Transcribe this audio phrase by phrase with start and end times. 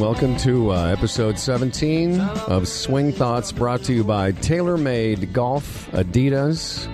[0.00, 6.88] welcome to uh, episode 17 of Swing Thoughts, brought to you by TaylorMade Golf Adidas.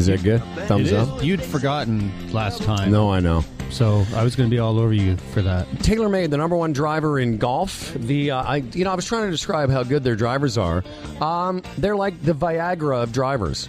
[0.00, 0.42] Is that good?
[0.66, 1.08] Thumbs It is.
[1.08, 1.22] up.
[1.22, 2.90] You'd forgotten last time.
[2.90, 3.44] No, I know.
[3.70, 5.66] So I was going to be all over you for that.
[5.78, 7.92] TaylorMade, the number one driver in golf.
[7.94, 10.82] The uh, I, you know, I was trying to describe how good their drivers are.
[11.20, 13.68] Um, they're like the Viagra of drivers.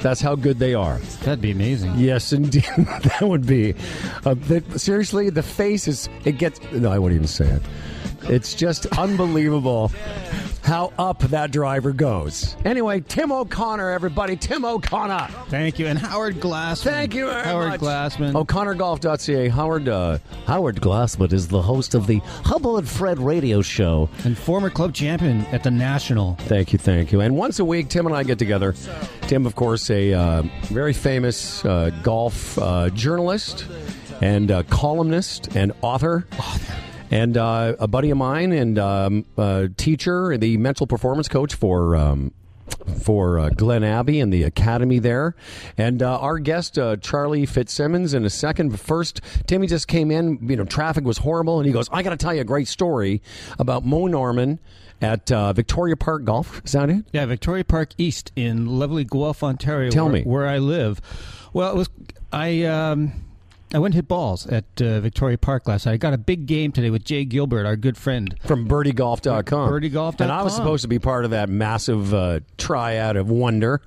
[0.00, 0.98] That's how good they are.
[1.24, 1.94] That'd be amazing.
[1.96, 3.74] Yes, indeed, that would be.
[4.24, 6.08] Uh, the, seriously, the face is.
[6.24, 6.60] It gets.
[6.72, 7.62] No, I wouldn't even say it.
[8.24, 9.90] It's just unbelievable
[10.62, 12.56] how up that driver goes.
[12.64, 15.28] Anyway, Tim O'Connor, everybody, Tim O'Connor.
[15.48, 15.86] Thank you.
[15.86, 16.84] And Howard Glassman.
[16.84, 17.80] Thank you Howard much.
[17.80, 18.34] Glassman.
[18.34, 19.48] O'ConnorGolf.ca.
[19.48, 24.08] Howard uh, Howard Glassman is the host of the Humble and Fred radio show.
[24.24, 26.34] And former club champion at the National.
[26.40, 27.20] Thank you, thank you.
[27.20, 28.74] And once a week, Tim and I get together.
[29.22, 33.66] Tim, of course, a uh, very famous uh, golf uh, journalist
[34.20, 36.26] and uh, columnist and author.
[37.10, 41.96] And uh, a buddy of mine and um, uh, teacher, the mental performance coach for
[41.96, 42.32] um,
[43.02, 45.34] for uh, Glen Abbey and the academy there.
[45.76, 48.78] And uh, our guest, uh, Charlie Fitzsimmons, in a second.
[48.78, 50.38] First, Timmy just came in.
[50.48, 51.58] You know, traffic was horrible.
[51.58, 53.22] And he goes, I got to tell you a great story
[53.58, 54.60] about Mo Norman
[55.00, 56.62] at uh, Victoria Park Golf.
[56.64, 57.06] Is that it?
[57.12, 59.90] Yeah, Victoria Park East in lovely Guelph, Ontario.
[59.90, 60.22] Tell where, me.
[60.22, 61.00] where I live.
[61.52, 61.90] Well, it was
[62.32, 62.64] I.
[62.64, 63.12] Um,
[63.72, 65.92] I went and hit balls at uh, Victoria Park last night.
[65.92, 68.34] I got a big game today with Jay Gilbert, our good friend.
[68.44, 69.70] From birdiegolf.com.
[69.70, 70.24] Birdiegolf.com.
[70.24, 73.80] And I was supposed to be part of that massive uh, triad of wonder.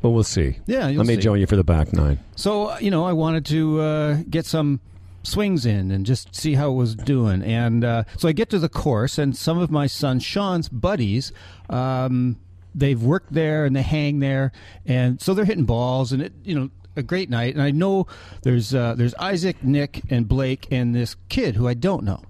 [0.00, 0.58] But we'll see.
[0.66, 1.22] Yeah, you'll Let me see.
[1.22, 2.20] join you for the back nine.
[2.36, 4.80] So uh, you know, I wanted to uh, get some
[5.24, 7.42] swings in and just see how it was doing.
[7.42, 11.32] And uh, so I get to the course, and some of my son Sean's buddies.
[11.68, 12.36] Um,
[12.72, 14.52] They've worked there and they hang there,
[14.86, 17.54] and so they're hitting balls, and it you know a great night.
[17.54, 18.06] And I know
[18.42, 22.22] there's uh, there's Isaac, Nick, and Blake, and this kid who I don't know,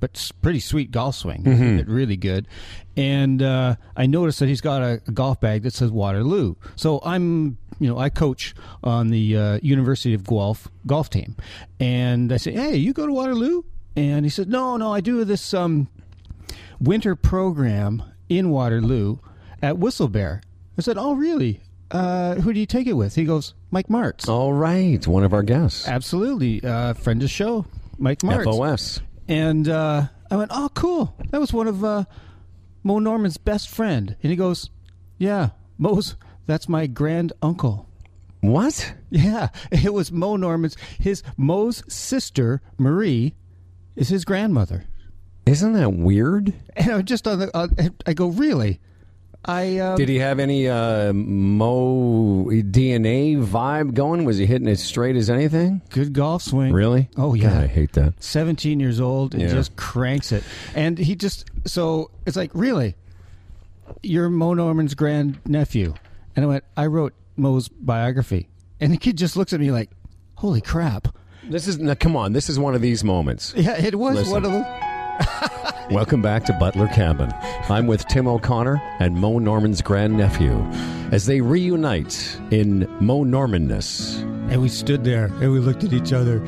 [0.00, 1.44] but pretty sweet golf swing,
[1.76, 2.46] Hit really good.
[2.96, 6.56] And uh, I noticed that he's got a, a golf bag that says Waterloo.
[6.74, 11.36] So I'm, you know, I coach on the uh, University of Guelph golf team,
[11.78, 13.62] and I say, hey, you go to Waterloo?
[13.94, 15.88] And he said, no, no, I do this um,
[16.80, 19.18] winter program in Waterloo
[19.60, 20.40] at Whistlebear.
[20.76, 21.60] I said, oh, really?
[21.90, 23.16] Uh, who do you take it with?
[23.16, 24.28] He goes, Mike Martz.
[24.28, 25.06] All right.
[25.06, 25.86] One of our guests.
[25.86, 26.62] Absolutely.
[26.62, 27.66] Uh, friend of the show,
[27.98, 28.44] Mike Martz.
[28.44, 29.00] FOS.
[29.28, 31.14] And uh, I went, oh, cool.
[31.30, 32.04] That was one of uh,
[32.82, 34.16] Mo Norman's best friend.
[34.22, 34.70] And he goes,
[35.18, 37.86] yeah, Mo's, that's my grand uncle.
[38.40, 38.94] What?
[39.10, 43.34] Yeah, it was Mo Norman's, his, Mo's sister, Marie,
[43.96, 44.84] is his grandmother.
[45.46, 46.54] Isn't that weird?
[46.76, 47.68] And I'm just on the, uh,
[48.06, 48.80] I go, really?
[49.44, 54.24] I, um, Did he have any uh, Mo DNA vibe going?
[54.24, 55.80] Was he hitting it straight as anything?
[55.90, 56.72] good golf swing.
[56.72, 57.08] Really?
[57.16, 57.50] Oh, yeah.
[57.54, 58.22] God, I hate that.
[58.22, 59.48] 17 years old and Yeah.
[59.48, 60.44] just cranks it.
[60.74, 62.94] And he just, so it's like, really?
[64.02, 65.94] You're Mo Norman's grand nephew.
[66.36, 68.48] And I went, I wrote Mo's biography.
[68.80, 69.90] And the kid just looks at me like,
[70.34, 71.08] holy crap.
[71.44, 72.32] This is now, come on.
[72.34, 73.54] This is one of these moments.
[73.56, 74.32] Yeah, it was Listen.
[74.32, 74.64] one of them.
[75.90, 77.32] Welcome back to Butler Cabin.
[77.70, 80.60] I'm with Tim O'Connor and Mo Norman's grandnephew
[81.12, 84.18] as they reunite in Mo Normanness.
[84.50, 86.40] And we stood there and we looked at each other,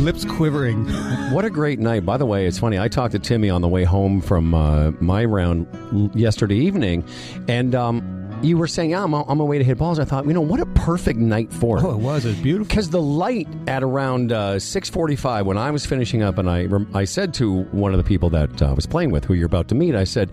[0.00, 0.86] lips quivering.
[1.32, 2.06] What a great night.
[2.06, 2.78] By the way, it's funny.
[2.78, 7.04] I talked to Timmy on the way home from uh, my round l- yesterday evening,
[7.48, 9.98] and um, you were saying, yeah, I'm, on- my way to hit balls.
[9.98, 11.84] I thought, you know, what a perfect night for it.
[11.84, 12.24] Oh, it was.
[12.24, 12.68] It was beautiful.
[12.68, 16.64] Because the light at around uh, six forty-five, when I was finishing up, and I
[16.66, 19.34] rem- I said to one of the people that uh, I was playing with, who
[19.34, 20.30] you're about to meet, I said,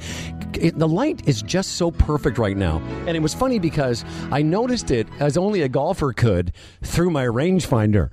[0.54, 2.78] the light is just so perfect right now.
[3.08, 7.26] And it was funny because I noticed it as only a golfer could through my
[7.26, 8.10] rangefinder.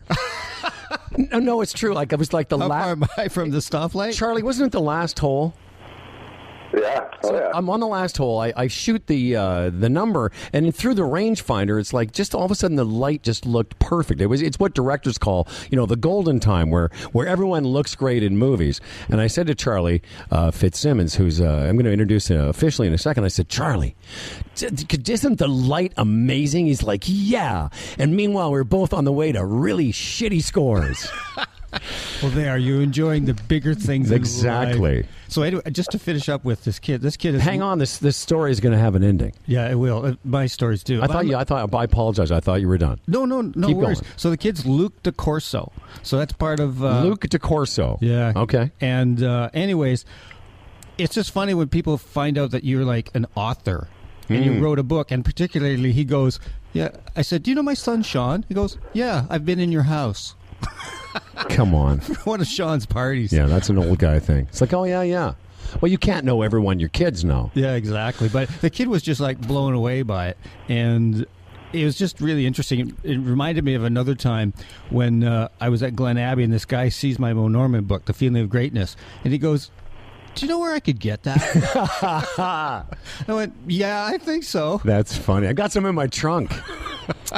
[1.33, 1.93] no, no, it's true.
[1.95, 2.89] Like it was like the How last.
[2.89, 4.15] am I from the stoplight?
[4.17, 5.55] Charlie, wasn't it the last hole?
[6.73, 7.09] Yeah.
[7.25, 7.51] Oh, yeah.
[7.55, 8.41] I'm on the last hole.
[8.41, 12.45] I, I shoot the uh, the number, and through the rangefinder, it's like just all
[12.45, 14.21] of a sudden the light just looked perfect.
[14.21, 17.95] It was it's what directors call you know the golden time, where where everyone looks
[17.95, 18.81] great in movies.
[19.09, 22.87] And I said to Charlie uh, Fitzsimmons, who's uh, I'm going to introduce uh, officially
[22.87, 23.25] in a second.
[23.25, 23.97] I said, Charlie,
[24.55, 26.67] d- d- isn't the light amazing?
[26.67, 27.69] He's like, yeah.
[27.99, 31.09] And meanwhile, we're both on the way to really shitty scores.
[32.23, 32.57] Well, there.
[32.59, 34.11] You're enjoying the bigger things.
[34.11, 35.07] in Exactly.
[35.29, 37.01] So anyway, just to finish up with this kid.
[37.03, 37.43] This kid is.
[37.43, 39.33] Hang on, this this story is going to have an ending.
[39.47, 40.05] Yeah, it will.
[40.05, 41.03] Uh, My stories do.
[41.03, 41.37] I thought you.
[41.37, 41.73] I thought.
[41.75, 42.31] I apologize.
[42.31, 43.01] I thought you were done.
[43.07, 44.01] No, no, no Keep worries.
[44.01, 44.13] going.
[44.17, 45.71] So the kid's Luke DeCorso.
[46.03, 47.99] So that's part of uh, Luke DeCorso.
[48.01, 48.33] Yeah.
[48.37, 48.71] Okay.
[48.81, 50.05] And uh, anyways,
[50.99, 53.89] it's just funny when people find out that you're like an author.
[54.29, 56.39] and you wrote a book, and particularly he goes,
[56.73, 59.73] "Yeah." I said, "Do you know my son Sean?" He goes, "Yeah, I've been in
[59.73, 60.35] your house."
[61.49, 61.99] Come on.
[62.25, 63.33] One of Sean's parties.
[63.33, 64.47] Yeah, that's an old guy thing.
[64.49, 65.35] It's like, oh yeah, yeah.
[65.81, 67.51] Well, you can't know everyone your kids know.
[67.55, 68.29] Yeah, exactly.
[68.29, 71.27] But the kid was just like blown away by it, and
[71.73, 72.97] it was just really interesting.
[73.05, 74.53] It reminded me of another time
[74.91, 78.07] when uh, I was at Glen Abbey, and this guy sees my Mo Norman book,
[78.07, 79.71] The Feeling of Greatness, and he goes.
[80.41, 81.39] Do you know where I could get that?
[83.29, 84.81] I went, yeah, I think so.
[84.87, 85.47] That's funny.
[85.47, 86.51] I got some in my trunk.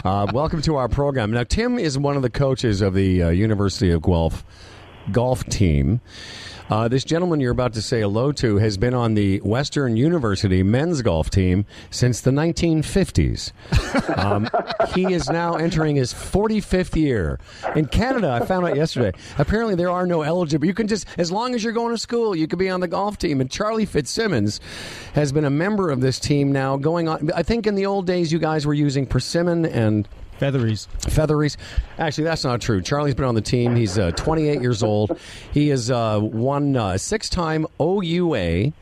[0.04, 1.30] Uh, welcome to our program.
[1.30, 4.44] Now, Tim is one of the coaches of the uh, University of Guelph
[5.10, 6.00] golf team.
[6.70, 10.62] Uh, this gentleman you're about to say hello to has been on the Western University
[10.62, 13.52] men's golf team since the 1950s.
[14.16, 14.48] Um,
[14.94, 17.38] he is now entering his 45th year.
[17.74, 20.66] In Canada, I found out yesterday, apparently there are no eligible.
[20.66, 22.88] You can just, as long as you're going to school, you could be on the
[22.88, 23.40] golf team.
[23.40, 24.60] And Charlie Fitzsimmons
[25.14, 27.30] has been a member of this team now going on.
[27.34, 30.08] I think in the old days, you guys were using persimmon and
[30.42, 30.88] Featheries.
[31.08, 31.56] Featheries.
[32.00, 32.82] Actually, that's not true.
[32.82, 33.76] Charlie's been on the team.
[33.76, 35.16] He's uh, 28 years old.
[35.52, 38.72] He has uh, won uh, six time OUA.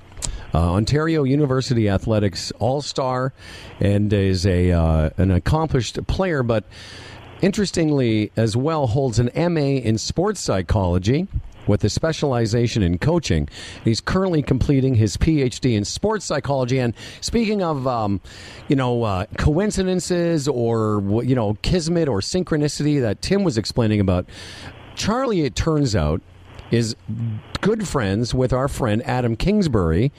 [0.54, 3.34] Uh, Ontario University Athletics All Star,
[3.78, 6.42] and is a uh, an accomplished player.
[6.42, 6.64] But
[7.42, 11.28] interestingly, as well, holds an MA in sports psychology
[11.70, 13.48] with a specialization in coaching.
[13.84, 16.78] He's currently completing his PhD in sports psychology.
[16.78, 18.20] And speaking of, um,
[18.68, 24.26] you know, uh, coincidences or you know, kismet or synchronicity that Tim was explaining about,
[24.96, 26.20] Charlie, it turns out,
[26.70, 26.94] is
[27.60, 30.12] good friends with our friend Adam Kingsbury,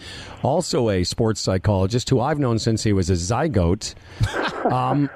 [0.44, 3.94] also a sports psychologist who I've known since he was a zygote.
[4.62, 5.09] Um,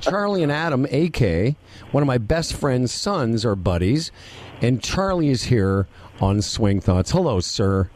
[0.00, 1.54] Charlie and Adam, AK,
[1.92, 4.10] one of my best friend's sons, are buddies,
[4.60, 5.86] and Charlie is here
[6.20, 7.10] on Swing Thoughts.
[7.10, 7.90] Hello, sir.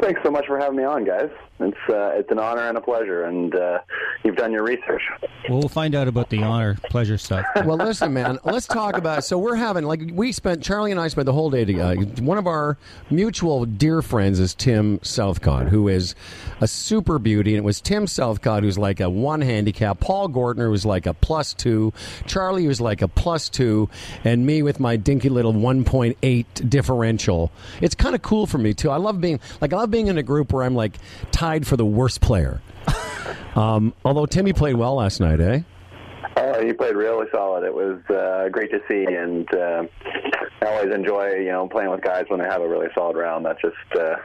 [0.00, 1.30] Thanks so much for having me on, guys.
[1.58, 3.78] It's uh, it's an honor and a pleasure, and uh,
[4.24, 5.02] you've done your research.
[5.48, 7.44] Well, we'll find out about the honor, pleasure stuff.
[7.66, 8.38] Well, listen, man.
[8.44, 9.24] Let's talk about.
[9.24, 11.96] So we're having like we spent Charlie and I spent the whole day together.
[12.22, 12.76] One of our
[13.10, 16.14] mutual dear friends is Tim Southcott, who is
[16.60, 19.98] a super beauty, and it was Tim Southcott who's like a one handicap.
[19.98, 21.92] Paul Gortner was like a plus two.
[22.26, 23.88] Charlie was like a plus two,
[24.22, 27.50] and me with my dinky little one point eight differential.
[27.80, 28.90] It's kind of cool for me too.
[28.90, 30.98] I love being like I love being in a group where I'm like
[31.46, 32.60] tied for the worst player.
[33.54, 35.60] Um, although Timmy played well last night, eh?
[36.36, 37.64] Uh, he played really solid.
[37.64, 39.84] It was uh, great to see, and uh,
[40.60, 43.46] I always enjoy you know playing with guys when they have a really solid round.
[43.46, 44.16] That just uh,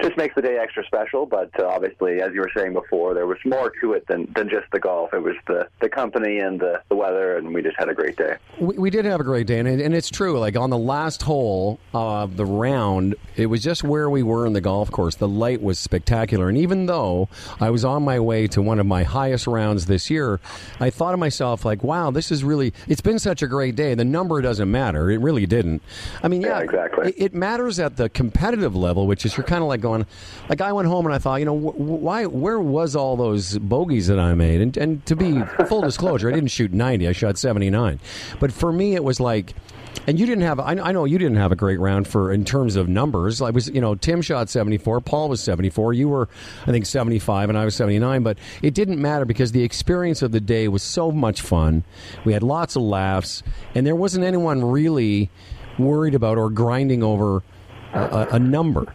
[0.00, 1.26] just makes the day extra special.
[1.26, 4.48] But uh, obviously, as you were saying before, there was more to it than, than
[4.48, 5.12] just the golf.
[5.12, 8.16] It was the, the company and the, the weather, and we just had a great
[8.16, 8.36] day.
[8.60, 10.38] We, we did have a great day, and, and it's true.
[10.38, 14.52] Like on the last hole of the round, it was just where we were in
[14.52, 15.16] the golf course.
[15.16, 17.28] The light was spectacular, and even though
[17.60, 20.40] I was on my way to one of my highest rounds this year,
[20.78, 22.72] I thought to myself, like, wow, this is really.
[22.86, 23.94] It's been such a great day.
[23.94, 25.10] The number doesn't matter.
[25.10, 25.82] It really didn't.
[26.22, 27.08] I mean, yeah, Yeah, exactly.
[27.10, 30.06] It, it matters at the competitive level, which is you're kind of like going.
[30.48, 32.26] Like I went home and I thought, you know, wh- why?
[32.26, 34.60] Where was all those bogeys that I made?
[34.60, 37.08] And, and to be full disclosure, I didn't shoot 90.
[37.08, 38.00] I shot 79.
[38.40, 39.54] But for me, it was like.
[40.06, 40.58] And you didn't have.
[40.58, 43.42] I I know you didn't have a great round for in terms of numbers.
[43.42, 46.28] I was, you know, Tim shot seventy four, Paul was seventy four, you were,
[46.66, 48.22] I think, seventy five, and I was seventy nine.
[48.22, 51.84] But it didn't matter because the experience of the day was so much fun.
[52.24, 53.42] We had lots of laughs,
[53.74, 55.30] and there wasn't anyone really
[55.78, 57.42] worried about or grinding over
[57.92, 58.92] a, a number.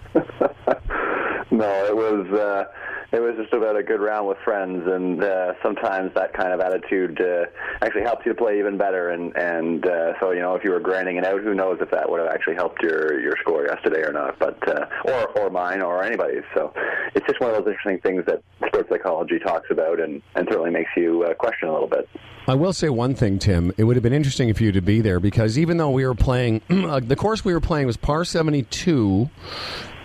[1.52, 2.66] No, it was uh,
[3.12, 6.60] it was just about a good round with friends, and uh, sometimes that kind of
[6.60, 7.46] attitude uh,
[7.82, 9.12] actually helps you to play even better.
[9.12, 11.90] And and uh, so you know, if you were grinding it out, who knows if
[11.92, 14.38] that would have actually helped your your score yesterday or not?
[14.40, 16.44] But uh, or or mine or anybody's.
[16.54, 16.74] So
[17.16, 20.72] it's just one of those interesting things that sports psychology talks about, and and certainly
[20.72, 22.10] makes you uh, question a little bit.
[22.50, 23.74] I will say one thing, Tim.
[23.78, 26.16] It would have been interesting for you to be there because even though we were
[26.16, 29.30] playing, uh, the course we were playing was par 72,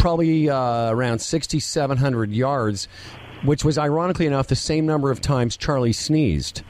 [0.02, 2.88] probably uh, around 6,700 yards,
[3.44, 6.62] which was ironically enough the same number of times Charlie sneezed.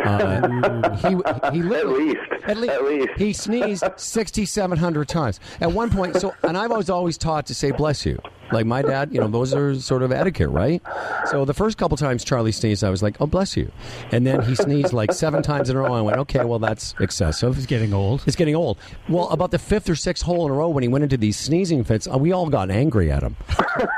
[0.00, 1.10] Uh, he,
[1.56, 2.72] he literally, At least.
[2.72, 3.10] At least.
[3.16, 6.16] he sneezed 6,700 times at one point.
[6.16, 8.18] So, and I've always always taught to say "bless you."
[8.52, 10.82] Like my dad, you know, those are sort of etiquette, right?
[11.30, 13.70] So the first couple times Charlie sneezed, I was like, "Oh, bless you,"
[14.12, 15.94] and then he sneezed like seven times in a row.
[15.94, 18.24] I went, "Okay, well, that's excessive." He's getting old.
[18.26, 18.78] It's getting old.
[19.08, 21.38] Well, about the fifth or sixth hole in a row when he went into these
[21.38, 23.36] sneezing fits, uh, we all got angry at him.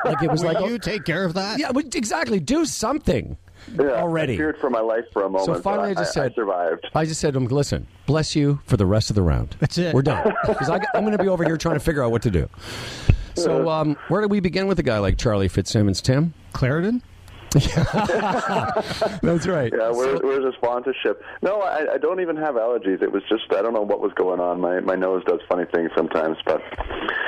[0.04, 1.58] Like it was Will like, you take care of that?
[1.58, 2.38] yeah, exactly.
[2.40, 3.36] Do something
[3.78, 4.34] Yeah, already.
[4.34, 5.46] I feared for my life for a moment.
[5.46, 6.86] So finally, I but just I, said, I survived.
[6.94, 9.56] I just said to him, "Listen, bless you for the rest of the round.
[9.60, 9.94] That's it.
[9.94, 12.30] We're done because I'm going to be over here trying to figure out what to
[12.30, 12.48] do."
[13.34, 16.34] So, um, where do we begin with a guy like Charlie Fitzsimmons, Tim?
[16.52, 17.00] Claritin?
[19.22, 19.72] That's right.
[19.76, 21.22] Yeah, where's, where's the sponsorship?
[21.42, 23.02] No, I, I don't even have allergies.
[23.02, 24.60] It was just I don't know what was going on.
[24.60, 26.62] My my nose does funny things sometimes, but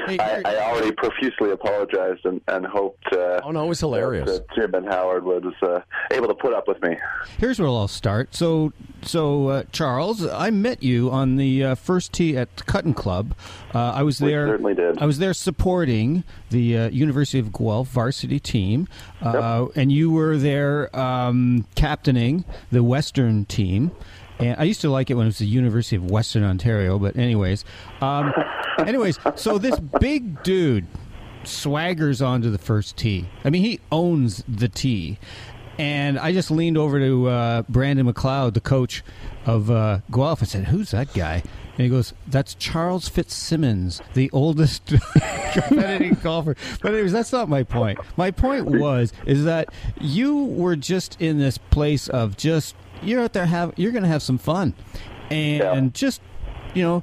[0.06, 3.06] Hey, I, I already profusely apologized and, and hoped.
[3.12, 4.30] Uh, Oh, no, it was hilarious.
[4.30, 6.96] That Jim and Howard was uh, able to put up with me.
[7.38, 8.34] Here's where I'll start.
[8.34, 13.34] So, so uh, Charles, I met you on the uh, first tee at Cutten Club.
[13.74, 14.46] Uh, I was We there.
[14.46, 14.98] certainly did.
[14.98, 18.88] I was there supporting the uh, University of Guelph varsity team,
[19.22, 23.90] uh, and you were there um, captaining the Western team.
[24.38, 27.16] And I used to like it when it was the University of Western Ontario, but
[27.16, 27.64] anyways,
[28.00, 28.33] um,
[28.78, 30.87] anyways, so this big dude
[31.44, 33.26] swaggers onto the first tee.
[33.44, 35.18] I mean, he owns the tee.
[35.78, 39.02] And I just leaned over to uh, Brandon McLeod, the coach
[39.46, 41.42] of uh, Guelph, and said, "Who's that guy?"
[41.76, 44.86] And he goes, "That's Charles Fitzsimmons, the oldest
[45.52, 47.98] competitive golfer." But anyways, that's not my point.
[48.16, 49.68] My point was is that
[50.00, 54.08] you were just in this place of just you're out there have you're going to
[54.08, 54.74] have some fun,
[55.30, 55.90] and Yeah.
[55.92, 56.20] just
[56.74, 57.02] you know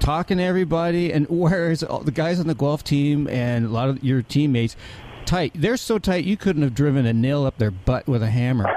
[0.00, 3.88] talking to everybody and whereas all the guys on the golf team and a lot
[3.88, 4.74] of your teammates
[5.22, 8.30] tight they're so tight you couldn't have driven a nail up their butt with a
[8.30, 8.68] hammer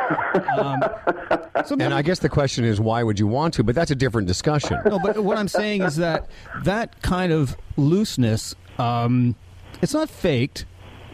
[0.57, 0.81] um,
[1.65, 3.63] so And I guess the question is, why would you want to?
[3.63, 4.77] But that's a different discussion.
[4.85, 6.27] no but what i'm saying is that
[6.63, 9.35] that kind of looseness um,
[9.81, 10.65] it's not faked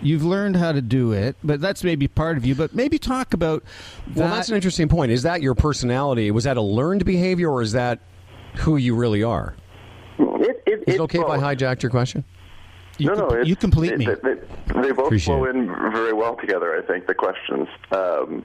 [0.01, 2.55] You've learned how to do it, but that's maybe part of you.
[2.55, 3.63] But maybe talk about
[4.07, 4.17] that.
[4.17, 5.11] Well, that's an interesting point.
[5.11, 6.31] Is that your personality?
[6.31, 8.00] Was that a learned behavior, or is that
[8.57, 9.55] who you really are?
[10.17, 12.23] It, it, Is it okay if I hijacked your question?
[13.01, 14.05] You, no, no, com- it's- you complete it- me.
[14.05, 16.77] They, they- they both Appreciate flow in very well together.
[16.77, 17.67] I think the questions.
[17.91, 18.43] Um,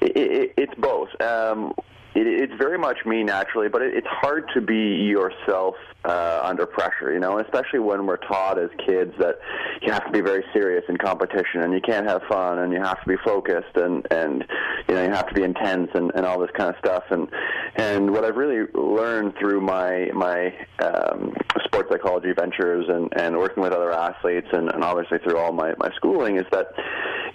[0.00, 1.08] it, it, it's both.
[1.20, 1.72] Um,
[2.14, 6.66] it, it's very much me naturally, but it, it's hard to be yourself uh, under
[6.66, 7.12] pressure.
[7.12, 9.36] You know, especially when we're taught as kids that
[9.82, 12.80] you have to be very serious in competition, and you can't have fun, and you
[12.80, 14.44] have to be focused, and and
[14.88, 17.04] you know you have to be intense, and, and all this kind of stuff.
[17.10, 17.28] And
[17.76, 23.62] and what I've really learned through my my um, sports psychology ventures and, and working
[23.62, 26.68] with other athletes and, and obviously through all my, my schooling is that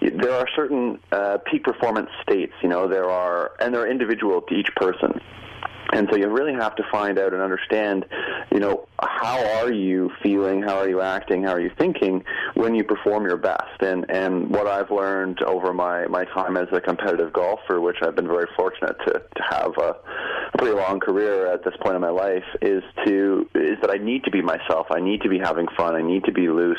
[0.02, 4.56] there are certain uh, peak performance states, you know, there are, and they're individual to
[4.56, 5.20] each person.
[5.94, 8.06] And so you really have to find out and understand,
[8.52, 12.76] you know, how are you feeling, how are you acting, how are you thinking when
[12.76, 13.82] you perform your best.
[13.82, 18.16] And and what I've learned over my, my time as a competitive golfer, which I've
[18.16, 19.96] been very fortunate to, to have a,
[20.60, 24.24] pretty long career at this point in my life, is to is that I need
[24.26, 24.88] to be myself.
[24.92, 25.96] I need to be having fun.
[25.96, 26.78] I need to be loose,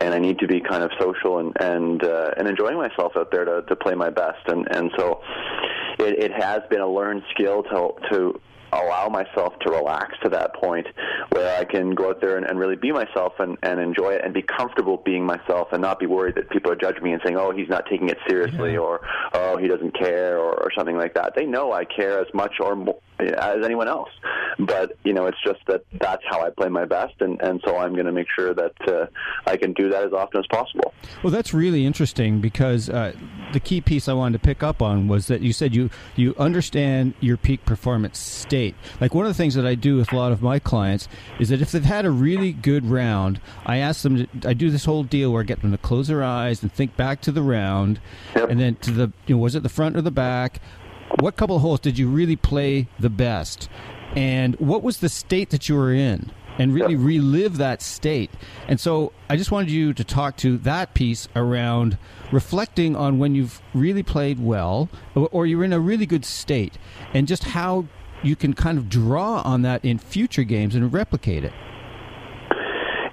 [0.00, 3.30] and I need to be kind of social and and uh, and enjoying myself out
[3.30, 4.46] there to, to play my best.
[4.48, 5.22] And and so
[5.98, 8.35] it, it has been a learned skill to to
[8.72, 10.86] allow myself to relax to that point
[11.30, 14.22] where I can go out there and, and really be myself and, and enjoy it
[14.24, 17.22] and be comfortable being myself and not be worried that people are judging me and
[17.24, 19.00] saying, oh, he's not taking it seriously or,
[19.34, 21.34] oh, he doesn't care or, or something like that.
[21.34, 24.10] They know I care as much or more as anyone else.
[24.58, 27.14] But, you know, it's just that that's how I play my best.
[27.20, 29.06] And, and so I'm going to make sure that uh,
[29.46, 30.94] I can do that as often as possible.
[31.22, 33.12] Well, that's really interesting because uh,
[33.52, 36.34] the key piece I wanted to pick up on was that you said you you
[36.38, 38.74] understand your peak performance state.
[39.00, 41.08] Like one of the things that I do with a lot of my clients
[41.38, 44.70] is that if they've had a really good round, I ask them to I do
[44.70, 47.32] this whole deal where I get them to close their eyes and think back to
[47.32, 48.00] the round,
[48.34, 48.50] Yep.
[48.50, 50.60] and then to the you know was it the front or the back?
[51.20, 53.68] What couple of holes did you really play the best?
[54.14, 56.30] And what was the state that you were in?
[56.58, 58.30] and really relive that state.
[58.68, 61.98] And so I just wanted you to talk to that piece around
[62.32, 66.78] reflecting on when you've really played well or, or you're in a really good state
[67.12, 67.86] and just how
[68.22, 71.52] you can kind of draw on that in future games and replicate it.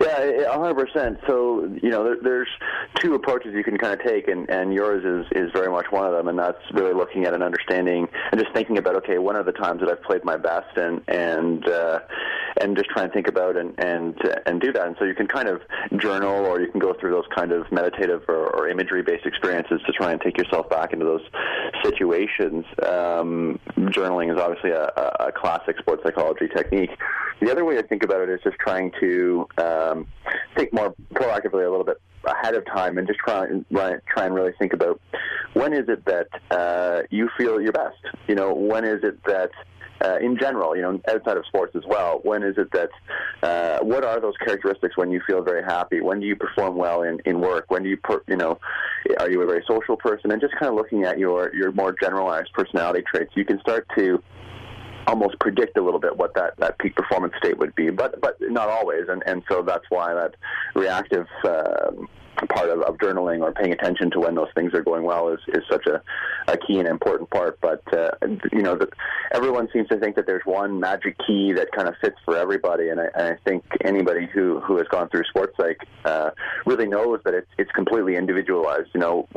[0.03, 1.19] Yeah, hundred percent.
[1.27, 2.50] So you know, there, there's
[2.95, 6.05] two approaches you can kind of take, and, and yours is is very much one
[6.05, 9.36] of them, and that's really looking at and understanding and just thinking about okay, when
[9.36, 12.00] are the times that I've played my best, and and uh,
[12.60, 14.88] and just try and think about and and uh, and do that.
[14.88, 15.62] And so you can kind of
[15.98, 19.81] journal, or you can go through those kind of meditative or, or imagery based experiences
[19.86, 21.24] to try and take yourself back into those
[21.83, 22.65] situations.
[22.86, 26.91] Um, journaling is obviously a, a classic sports psychology technique.
[27.41, 29.48] The other way to think about it is just trying to
[29.93, 30.07] um,
[30.55, 34.33] think more proactively a little bit ahead of time and just try and try and
[34.33, 35.00] really think about
[35.53, 37.97] when is it that uh, you feel your best.
[38.27, 39.51] You know, when is it that
[40.03, 42.89] uh, in general, you know, outside of sports as well, when is it that,
[43.41, 46.01] uh, what are those characteristics when you feel very happy?
[46.01, 47.65] When do you perform well in, in work?
[47.69, 48.59] When do you, per, you know,
[49.19, 50.31] are you a very social person?
[50.31, 53.88] And just kind of looking at your, your more generalized personality traits, you can start
[53.97, 54.21] to
[55.07, 58.38] almost predict a little bit what that, that peak performance state would be, but but
[58.39, 60.36] not always, and and so that's why that
[60.75, 61.91] reactive uh,
[62.50, 65.40] part of, of journaling or paying attention to when those things are going well is,
[65.50, 66.02] is such a,
[66.48, 67.60] a key and important part.
[67.62, 68.12] But uh,
[68.52, 68.90] you know, the,
[69.32, 72.90] everyone seems to think that there's one magic key that kind of fits for everybody,
[72.90, 76.32] and I, and I think anybody who who has gone through sports psych uh,
[76.66, 78.90] really knows that it's it's completely individualized.
[78.94, 79.28] You know,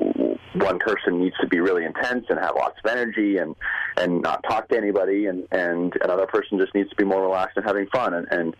[0.54, 3.54] one person needs to be really intense and have lots of energy and
[3.96, 7.56] and not talk to anybody, and and another person just needs to be more relaxed
[7.56, 8.14] and having fun.
[8.14, 8.56] And, and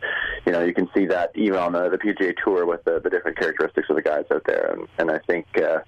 [0.46, 3.10] you know, you can see that even on the, the PGA Tour with the, the
[3.10, 4.72] different characteristics of the guys out there.
[4.72, 5.80] And, and I think uh,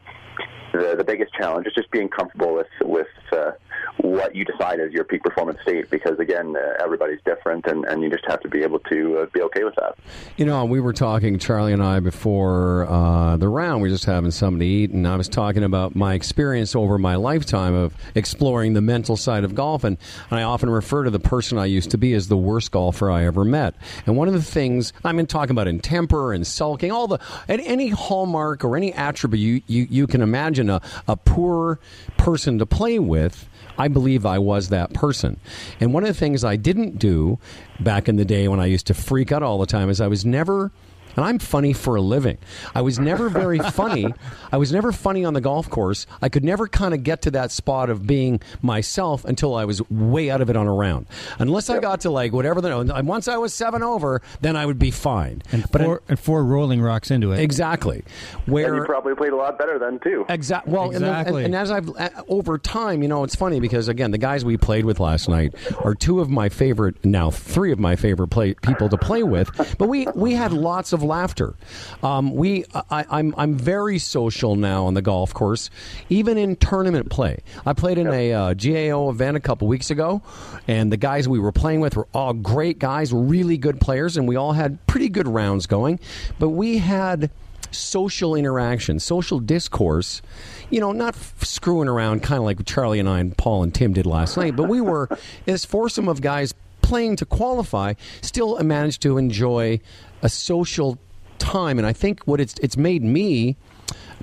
[0.72, 3.52] the the biggest challenge is just being comfortable with with uh,
[3.98, 8.02] what you decide is your peak performance state because again uh, everybody's different and, and
[8.02, 9.96] you just have to be able to uh, be okay with that.
[10.36, 14.04] You know we were talking charlie and i before uh, the round we were just
[14.04, 17.94] having something to eat and i was talking about my experience over my lifetime of
[18.14, 19.96] exploring the mental side of golf and,
[20.30, 23.10] and i often refer to the person i used to be as the worst golfer
[23.10, 23.74] i ever met.
[24.06, 27.18] And one of the things i mean talking about in temper and sulking all the
[27.48, 31.80] any hallmark or any attribute you, you, you can imagine a, a poor
[32.16, 35.38] person to play with I believe I was that person.
[35.80, 37.38] And one of the things I didn't do
[37.80, 40.08] back in the day when I used to freak out all the time is I
[40.08, 40.72] was never
[41.18, 42.38] and I'm funny for a living.
[42.76, 44.14] I was never very funny.
[44.52, 46.06] I was never funny on the golf course.
[46.22, 49.82] I could never kind of get to that spot of being myself until I was
[49.90, 51.06] way out of it on a round.
[51.40, 54.64] Unless I got to like whatever the and once I was seven over, then I
[54.64, 55.42] would be fine.
[55.50, 57.40] And but four, and four rolling rocks into it.
[57.40, 58.04] Exactly.
[58.46, 60.24] Where and you probably played a lot better then too.
[60.28, 60.72] Exactly.
[60.72, 61.44] Well, exactly.
[61.44, 64.18] And, and, and as I've uh, over time, you know, it's funny because again, the
[64.18, 67.96] guys we played with last night are two of my favorite now three of my
[67.96, 69.50] favorite play, people to play with.
[69.78, 71.54] But we we had lots of laughter.
[72.02, 75.70] Um, we, I, I'm, I'm very social now on the golf course,
[76.08, 77.38] even in tournament play.
[77.66, 80.22] I played in a uh, GAO event a couple weeks ago,
[80.68, 84.28] and the guys we were playing with were all great guys, really good players, and
[84.28, 85.98] we all had pretty good rounds going.
[86.38, 87.30] But we had
[87.70, 90.22] social interaction, social discourse,
[90.70, 93.74] you know, not f- screwing around kind of like Charlie and I and Paul and
[93.74, 95.08] Tim did last night, but we were
[95.44, 96.54] this foursome of guys
[96.88, 99.80] playing to qualify, still managed to enjoy
[100.22, 100.98] a social
[101.38, 103.56] time, and I think what it's it's made me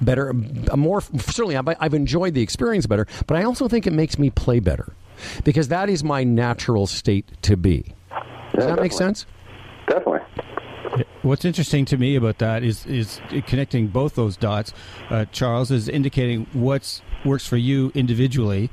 [0.02, 0.34] better,
[0.76, 4.30] more certainly I've, I've enjoyed the experience better, but I also think it makes me
[4.30, 4.94] play better
[5.44, 7.94] because that is my natural state to be.
[8.54, 9.26] Does yeah, that make sense?
[9.88, 10.22] Definitely.
[11.22, 14.74] What's interesting to me about that is is connecting both those dots.
[15.10, 18.70] Uh, Charles is indicating what's works for you individually,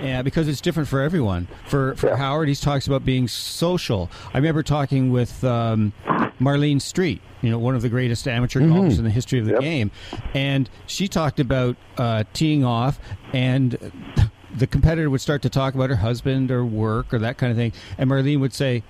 [0.00, 1.48] uh, because it's different for everyone.
[1.66, 2.16] For for yeah.
[2.16, 4.10] Howard, he talks about being social.
[4.32, 5.92] I remember talking with um,
[6.40, 8.72] Marlene Streit, you know, one of the greatest amateur mm-hmm.
[8.72, 9.60] golfers in the history of the yep.
[9.60, 9.90] game,
[10.34, 12.98] and she talked about uh, teeing off
[13.32, 13.92] and.
[14.54, 17.58] The competitor would start to talk about her husband or work or that kind of
[17.58, 18.82] thing, and Marlene would say,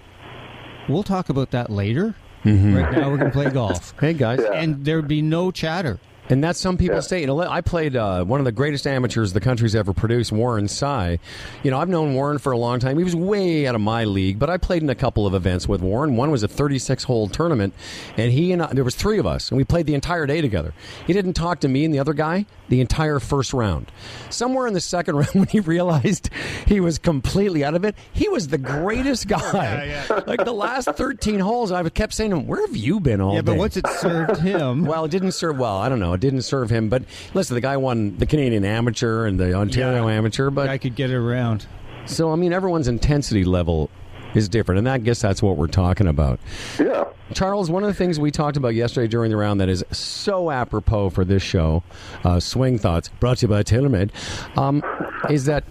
[0.89, 2.77] "We'll talk about that later." Mm-hmm.
[2.77, 3.93] Right now, we're going to play golf.
[3.99, 4.53] hey guys, yeah.
[4.53, 5.99] and there would be no chatter.
[6.29, 7.01] And that's some people yeah.
[7.01, 7.21] say.
[7.21, 10.69] You know, I played uh, one of the greatest amateurs the country's ever produced, Warren
[10.69, 11.19] Sye.
[11.63, 12.99] You know, I've known Warren for a long time.
[12.99, 15.69] He was way out of my league, but I played in a couple of events
[15.69, 16.17] with Warren.
[16.17, 17.75] One was a 36 hole tournament,
[18.17, 20.41] and he and I, there was three of us, and we played the entire day
[20.41, 20.75] together.
[21.07, 23.91] He didn't talk to me and the other guy the entire first round.
[24.31, 26.31] Somewhere in the second round, when he realized
[26.67, 29.87] he was completely out of it, he was the greatest guy.
[29.87, 30.21] Yeah, yeah.
[30.27, 33.35] Like the last 13 holes, I kept saying to him, "Where have you been all
[33.35, 35.77] yeah, day?" Yeah, but once it served him, well, it didn't serve well.
[35.77, 36.16] I don't know.
[36.17, 36.89] It didn't serve him.
[36.89, 40.51] But listen, the guy won the Canadian Amateur and the Ontario yeah, Amateur.
[40.51, 41.67] But I could get it around.
[42.07, 43.91] So I mean, everyone's intensity level
[44.35, 46.39] is different, and I guess that's what we're talking about.
[46.79, 47.05] Yeah.
[47.35, 50.51] Charles, one of the things we talked about yesterday during the round that is so
[50.51, 51.83] apropos for this show,
[52.23, 54.11] uh, Swing Thoughts, brought to you by TaylorMade,
[54.57, 54.83] um,
[55.29, 55.65] is that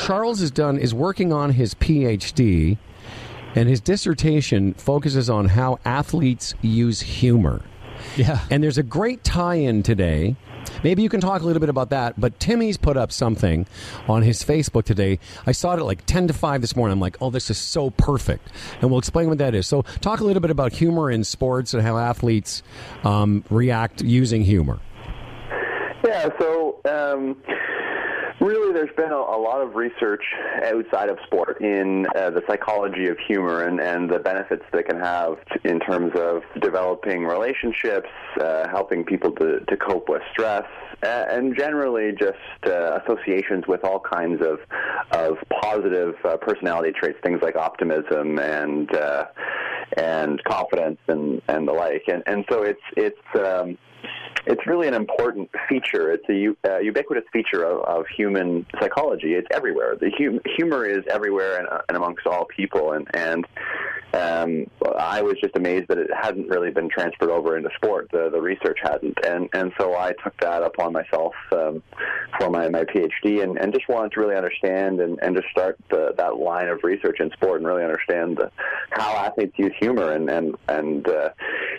[0.00, 2.78] Charles is done is working on his PhD,
[3.54, 7.62] and his dissertation focuses on how athletes use humor.
[8.16, 8.44] Yeah.
[8.50, 10.36] And there's a great tie in today.
[10.84, 12.20] Maybe you can talk a little bit about that.
[12.20, 13.66] But Timmy's put up something
[14.08, 15.18] on his Facebook today.
[15.46, 16.92] I saw it at like 10 to 5 this morning.
[16.92, 18.48] I'm like, oh, this is so perfect.
[18.80, 19.66] And we'll explain what that is.
[19.66, 22.62] So, talk a little bit about humor in sports and how athletes
[23.04, 24.78] um, react using humor.
[26.04, 26.80] Yeah, so.
[26.88, 27.36] Um
[28.40, 30.24] Really, there's been a, a, lot of research
[30.64, 34.98] outside of sport in uh, the psychology of humor and, and the benefits that can
[34.98, 38.08] have in terms of developing relationships,
[38.40, 40.64] uh, helping people to, to cope with stress,
[41.02, 44.58] uh, and generally just uh, associations with all kinds of,
[45.12, 49.26] of positive uh, personality traits, things like optimism and uh,
[49.98, 52.04] and confidence and and the like.
[52.08, 53.76] And and so it's it's um,
[54.46, 56.12] it's really an important feature.
[56.12, 59.34] It's a uh, ubiquitous feature of, of human psychology.
[59.34, 59.96] It's everywhere.
[60.00, 62.92] The hum- humor is everywhere and, uh, and amongst all people.
[62.92, 63.46] And and
[64.12, 64.66] um,
[64.98, 68.08] I was just amazed that it hadn't really been transferred over into sport.
[68.12, 69.18] The the research hadn't.
[69.24, 71.82] And and so I took that upon myself um,
[72.38, 75.78] for my, my PhD and, and just wanted to really understand and, and just start
[75.90, 78.50] the, that line of research in sport and really understand the,
[78.90, 81.30] how athletes use humor and and and uh,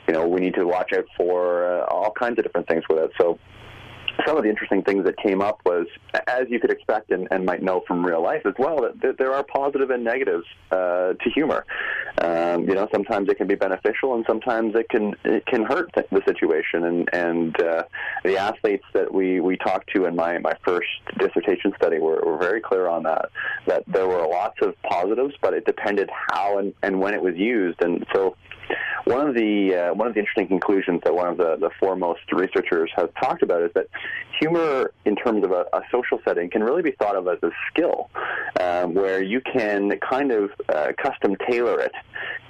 [0.07, 2.99] you know we need to watch out for uh, all kinds of different things with
[2.99, 3.12] it.
[3.19, 3.39] So
[4.25, 5.88] some of the interesting things that came up was,
[6.27, 9.17] as you could expect and, and might know from real life as well, that, that
[9.17, 11.65] there are positive and negatives uh, to humor.
[12.19, 15.91] Um, you know, sometimes it can be beneficial, and sometimes it can it can hurt
[15.95, 16.84] the situation.
[16.86, 17.84] And and uh,
[18.23, 22.38] the athletes that we we talked to in my my first dissertation study were, were
[22.38, 23.30] very clear on that.
[23.67, 27.36] That there were lots of positives, but it depended how and, and when it was
[27.36, 27.82] used.
[27.82, 28.36] And so
[29.05, 32.21] one of the uh, one of the interesting conclusions that one of the, the foremost
[32.31, 33.88] researchers has talked about is that
[34.39, 37.51] humor, in terms of a, a social setting, can really be thought of as a
[37.69, 38.10] skill,
[38.60, 41.91] um, where you can kind of uh, custom tailor it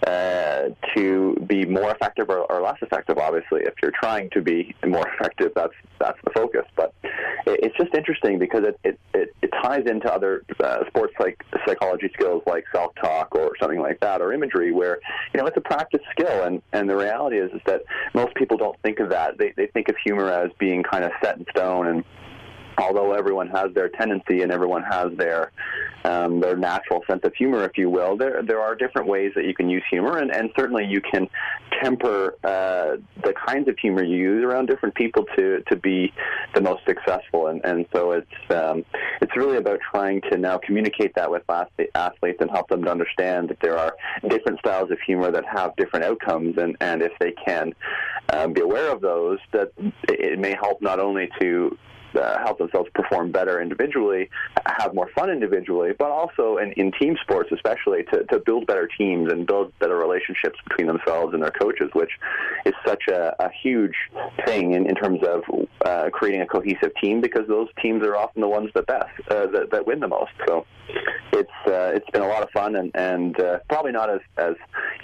[0.08, 3.18] uh, to be more effective or, or, less effective.
[3.18, 6.66] Obviously, if you're trying to be more effective, that's that's the focus.
[6.76, 11.14] But it, it's just interesting because it it, it, it ties into other uh, sports
[11.20, 15.00] like psychology skills like self talk or something like that, or imagery, where
[15.34, 16.44] you know it's a practice skill.
[16.44, 17.82] And and the reality is is that
[18.14, 19.38] most people don't think of that.
[19.38, 22.04] They they think of humor as being kind of set in stone and
[22.82, 25.52] although everyone has their tendency and everyone has their
[26.04, 29.46] um, their natural sense of humor, if you will, there there are different ways that
[29.46, 31.30] you can use humor, and, and certainly you can
[31.82, 36.12] temper uh, the kinds of humor you use around different people to to be
[36.56, 37.48] the most successful.
[37.48, 38.84] And, and so it's um,
[39.22, 43.50] it's really about trying to now communicate that with athletes and help them to understand
[43.50, 43.96] that there are
[44.28, 47.74] different styles of humor that have different outcomes, and, and if they can
[48.34, 49.72] um, be aware of those, that
[50.08, 51.78] it may help not only to
[52.16, 54.30] uh, help themselves perform better individually,
[54.66, 58.90] have more fun individually, but also in, in team sports, especially to, to build better
[58.98, 62.12] teams and build better relationships between themselves and their coaches, which
[62.66, 63.96] is such a, a huge
[64.46, 65.44] thing in, in terms of
[65.86, 69.48] uh, creating a cohesive team because those teams are often the ones that best uh,
[69.48, 70.32] that, that win the most.
[70.48, 70.66] So
[71.34, 74.56] it's uh, it's been a lot of fun and and uh, probably not as as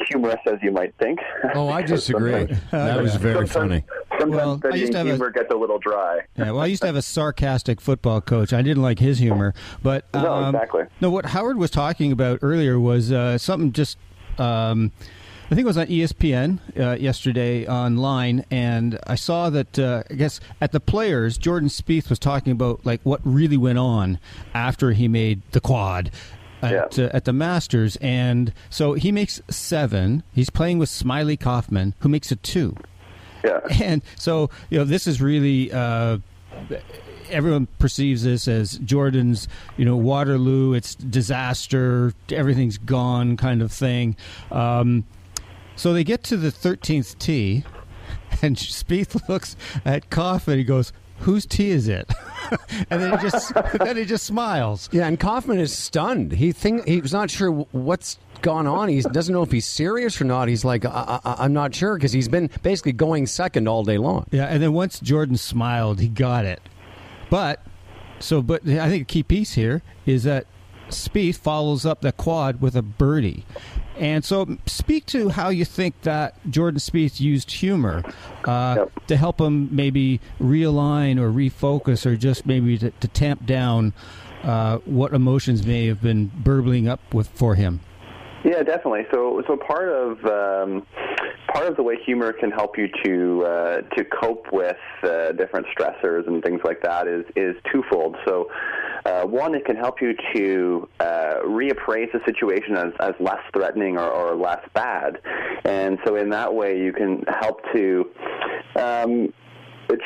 [0.07, 1.19] humorous as you might think.
[1.55, 2.47] Oh, I disagree.
[2.71, 3.83] that was very funny.
[4.19, 6.19] Sometimes Well, I used the to have a- gets a little dry.
[6.37, 8.53] Yeah, well, I used to have a sarcastic football coach.
[8.53, 10.83] I didn't like his humor, but um, No, exactly.
[11.01, 13.97] No, what Howard was talking about earlier was uh, something just.
[14.37, 14.91] Um,
[15.49, 20.13] I think it was on ESPN uh, yesterday online, and I saw that uh, I
[20.15, 24.19] guess at the players, Jordan Spieth was talking about like what really went on
[24.53, 26.11] after he made the quad
[26.61, 27.05] at Yeah.
[27.05, 30.21] uh, at the Masters, and so he makes seven.
[30.33, 32.75] He's playing with Smylie Kaufman, who makes a two.
[33.47, 33.59] Yeah.
[33.83, 36.17] And so, you know, this is really uh,
[37.29, 40.73] everyone perceives this as Jordan's, you know, Waterloo.
[40.73, 42.13] It's disaster.
[42.31, 44.15] Everything's gone, kind of thing.
[44.51, 45.05] Um,
[45.75, 47.63] so they get to the thirteenth tee,
[48.41, 49.55] and Spieth looks
[49.85, 50.57] at Kaufman.
[50.57, 52.11] He goes, "Whose tee is it?"
[52.89, 54.89] and then he just then he just smiles.
[54.91, 56.31] Yeah, and Kaufman is stunned.
[56.31, 58.89] He think he's not sure what's gone on.
[58.89, 60.47] He doesn't know if he's serious or not.
[60.47, 63.97] He's like, I, I, I'm not sure because he's been basically going second all day
[63.97, 64.25] long.
[64.31, 66.61] Yeah, and then once Jordan smiled, he got it.
[67.29, 67.61] But
[68.19, 70.47] so, but I think a key piece here is that
[70.89, 73.45] Spieth follows up the quad with a birdie.
[73.97, 78.03] And so, speak to how you think that Jordan Spieth used humor
[78.45, 79.07] uh, Yep.
[79.07, 83.93] to help him maybe realign or refocus, or just maybe to, to tamp down
[84.43, 87.79] uh, what emotions may have been burbling up with for him.
[88.47, 89.05] Yeah, definitely.
[89.11, 90.87] So, so part of um,
[91.53, 95.67] part of the way humor can help you to uh, to cope with uh, different
[95.77, 98.15] stressors and things like that is is twofold.
[98.25, 98.49] So,
[99.05, 103.97] uh, one, it can help you to uh, reappraise the situation as, as less threatening
[103.97, 105.19] or, or less bad,
[105.65, 108.09] and so in that way you can help to.
[108.77, 109.33] Um,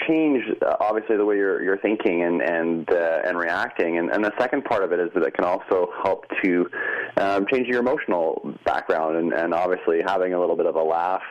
[0.07, 4.23] change uh, obviously the way you're you're thinking and and uh, and reacting and and
[4.23, 6.69] the second part of it is that it can also help to
[7.17, 11.23] um, change your emotional background and and obviously having a little bit of a laugh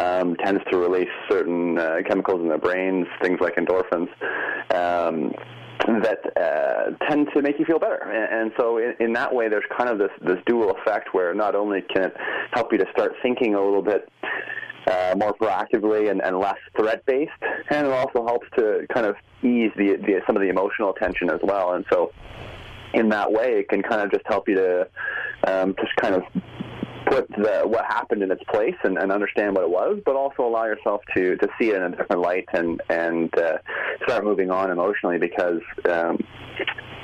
[0.00, 4.08] um, tends to release certain uh, chemicals in the brains things like endorphins
[4.74, 5.32] um,
[5.86, 8.02] that uh, tend to make you feel better.
[8.02, 11.34] And, and so, in, in that way, there's kind of this, this dual effect where
[11.34, 12.16] not only can it
[12.52, 14.08] help you to start thinking a little bit
[14.86, 17.32] uh, more proactively and, and less threat based,
[17.70, 21.30] and it also helps to kind of ease the, the some of the emotional tension
[21.30, 21.74] as well.
[21.74, 22.12] And so,
[22.92, 24.88] in that way, it can kind of just help you to
[25.46, 26.22] um, just kind of
[27.06, 30.46] put the, what happened in its place and, and understand what it was, but also
[30.46, 33.58] allow yourself to, to see it in a different light and and uh,
[34.04, 35.60] start moving on emotionally because.
[35.88, 36.18] Um,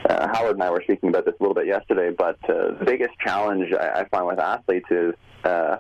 [0.09, 2.85] uh, Howard and I were speaking about this a little bit yesterday, but uh, the
[2.85, 5.79] biggest challenge I, I find with athletes is uh,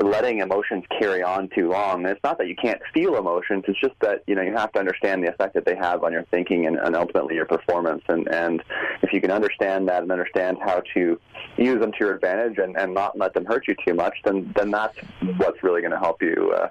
[0.00, 2.04] letting emotions carry on too long.
[2.04, 4.72] And it's not that you can't feel emotions; it's just that you know you have
[4.72, 8.02] to understand the effect that they have on your thinking and, and ultimately your performance.
[8.08, 8.62] And and
[9.02, 11.20] if you can understand that and understand how to
[11.56, 14.52] use them to your advantage and, and not let them hurt you too much, then
[14.56, 14.96] then that's
[15.38, 16.68] what's really going to help you uh,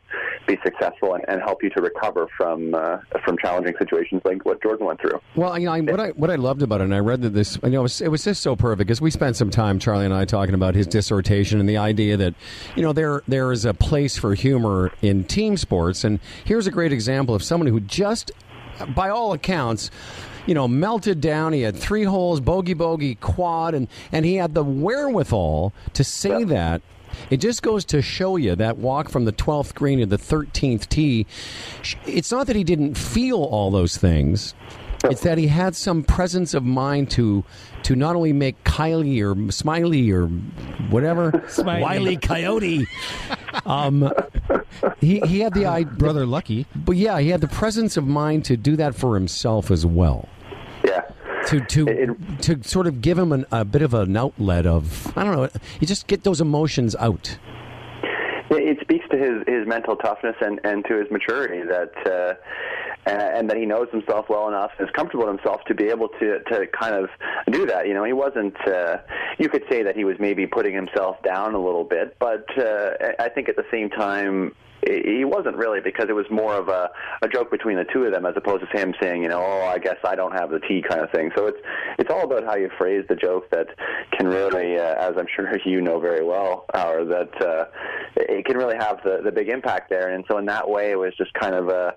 [0.48, 4.62] be successful and, and help you to recover from uh, from challenging situations like what
[4.62, 5.20] Jordan went through.
[5.36, 7.30] Well, you know, I, what I what I loved about it, and I read that
[7.30, 9.80] this, you know, it was, it was just so perfect because we spent some time,
[9.80, 12.36] Charlie and I, talking about his dissertation and the idea that,
[12.76, 16.72] you know, there there is a place for humor in team sports, and here's a
[16.72, 18.32] great example of someone who just,
[18.94, 19.90] by all accounts.
[20.48, 21.54] You know, melted down.
[21.54, 26.44] He had three holes, bogey, bogey, quad, and, and he had the wherewithal to say
[26.44, 26.84] that
[27.30, 30.88] it just goes to show you that walk from the 12th green to the 13th
[30.90, 31.26] tee.
[32.06, 34.54] It's not that he didn't feel all those things.
[35.12, 37.44] It's that he had some presence of mind to
[37.84, 40.28] to not only make Kylie or Smiley or
[40.90, 41.82] whatever Smylie.
[41.82, 42.88] Wiley Coyote.
[43.66, 44.12] Um,
[45.00, 46.66] he he had the idea, Brother Lucky.
[46.76, 50.28] but yeah, he had the presence of mind to do that for himself as well.
[50.84, 51.02] Yeah.
[51.48, 55.16] To to It- to sort of give him an, a bit of an outlet of
[55.18, 55.50] I don't know.
[55.80, 57.38] You just get those emotions out.
[58.52, 62.34] It speaks to his, his mental toughness and, and to his maturity that uh,
[63.06, 66.10] and, that he knows himself well enough and is comfortable in himself to be able
[66.20, 67.10] to to kind of
[67.52, 67.88] do that.
[67.88, 68.56] You know, he wasn't.
[68.68, 68.98] Uh,
[69.38, 72.92] you could say that he was maybe putting himself down a little bit, but uh,
[73.20, 74.54] I think at the same time
[74.86, 76.90] he wasn't really because it was more of a,
[77.22, 79.66] a joke between the two of them as opposed to him saying, you know, oh,
[79.66, 81.32] I guess I don't have the tea kind of thing.
[81.36, 81.58] So it's
[81.98, 83.68] it's all about how you phrase the joke that
[84.12, 87.66] can really, uh, as I'm sure you know very well, Howard, that uh,
[88.16, 90.10] it can really have the, the big impact there.
[90.10, 91.96] And so in that way, it was just kind of a,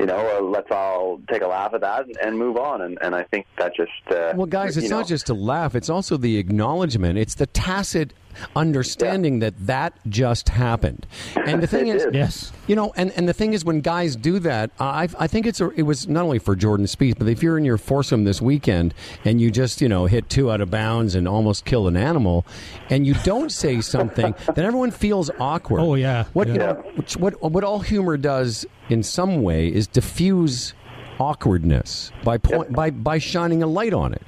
[0.00, 2.80] you know, a, let's all take a laugh at that and, and move on.
[2.80, 5.74] And, and I think that just uh, Well, guys, it's you not just a laugh;
[5.74, 7.18] it's also the acknowledgement.
[7.18, 8.14] It's the tacit
[8.56, 11.06] understanding that that just happened.
[11.36, 12.14] And the thing is, did.
[12.14, 12.52] Yes.
[12.66, 15.60] you know, and, and the thing is, when guys do that, I I think it's
[15.60, 18.40] a, it was not only for Jordan Spieth, but if you're in your foursome this
[18.40, 21.96] weekend and you just you know hit two out of bounds and almost kill an
[21.96, 22.46] animal,
[22.88, 25.80] and you don't say something, then everyone feels awkward.
[25.80, 26.24] Oh, yeah.
[26.32, 26.74] What you know,
[27.18, 30.74] what what all humor does in some way is diffuse
[31.20, 34.22] awkwardness by point by by shining a light on it.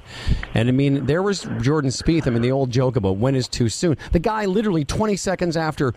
[0.53, 2.27] And I mean, there was Jordan Spieth.
[2.27, 3.97] I mean, the old joke about when is too soon.
[4.11, 5.93] The guy literally 20 seconds after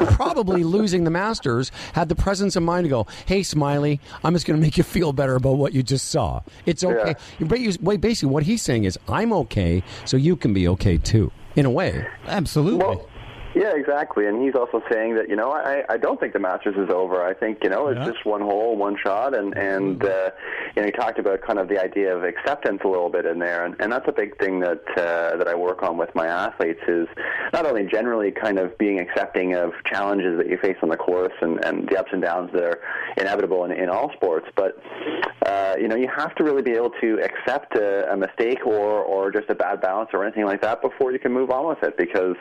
[0.00, 4.46] probably losing the Masters had the presence of mind to go, "Hey, Smylie, I'm just
[4.46, 6.42] going to make you feel better about what you just saw.
[6.64, 10.52] It's okay." But you- wait, basically, what he's saying is, "I'm okay, so you can
[10.52, 12.84] be okay too." In a way, Absolutely.
[12.84, 13.08] Well,
[13.56, 14.26] yeah, exactly.
[14.26, 17.24] And he's also saying that you know I, I don't think the Masters is over.
[17.24, 18.12] I think you know it's Yeah.
[18.12, 20.30] just one hole, one shot, and and uh,
[20.76, 23.38] you know he talked about kind of the idea of acceptance a little bit in
[23.38, 26.26] there, and, and that's a big thing that uh, that I work on with my
[26.26, 27.08] athletes is
[27.54, 31.32] not only generally kind of being accepting of challenges that you face on the course
[31.40, 32.80] and, and the ups and downs that are
[33.16, 34.78] inevitable in, in all sports, but
[35.46, 39.00] uh, you know you have to really be able to accept a, a mistake or
[39.02, 41.82] or just a bad balance or anything like that before you can move on with
[41.82, 42.36] it because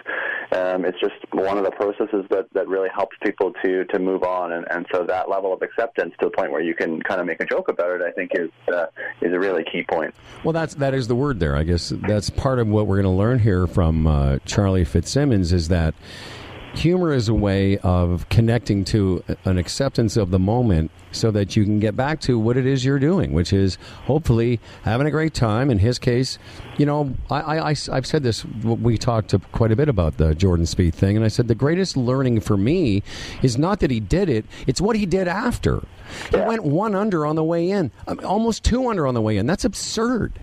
[0.52, 4.24] um, it's just one of the processes that, that really helps people to to move
[4.24, 7.20] on and, and so that level of acceptance to the point where you can kind
[7.20, 8.88] of make a joke about it I think is uh,
[9.22, 10.14] is a really key point.
[10.44, 11.56] Well, that's that is the word there.
[11.56, 15.54] I guess that's part of what we're going to learn here from uh, Charlie Fitzsimmons
[15.54, 15.94] is that
[16.78, 21.64] humor is a way of connecting to an acceptance of the moment so that you
[21.64, 25.34] can get back to what it is you're doing, which is hopefully having a great
[25.34, 25.70] time.
[25.70, 26.38] In his case,
[26.78, 30.18] you know, I, I, I, have said this, we talked to quite a bit about
[30.18, 33.04] the Jordan Spieth thing, and I said the greatest learning for me
[33.42, 35.84] is not that he did it, it's what he did after.
[36.30, 36.48] He Yeah.
[36.48, 39.46] went one under on the way in, um, almost two under on the way in.
[39.46, 40.34] That's absurd.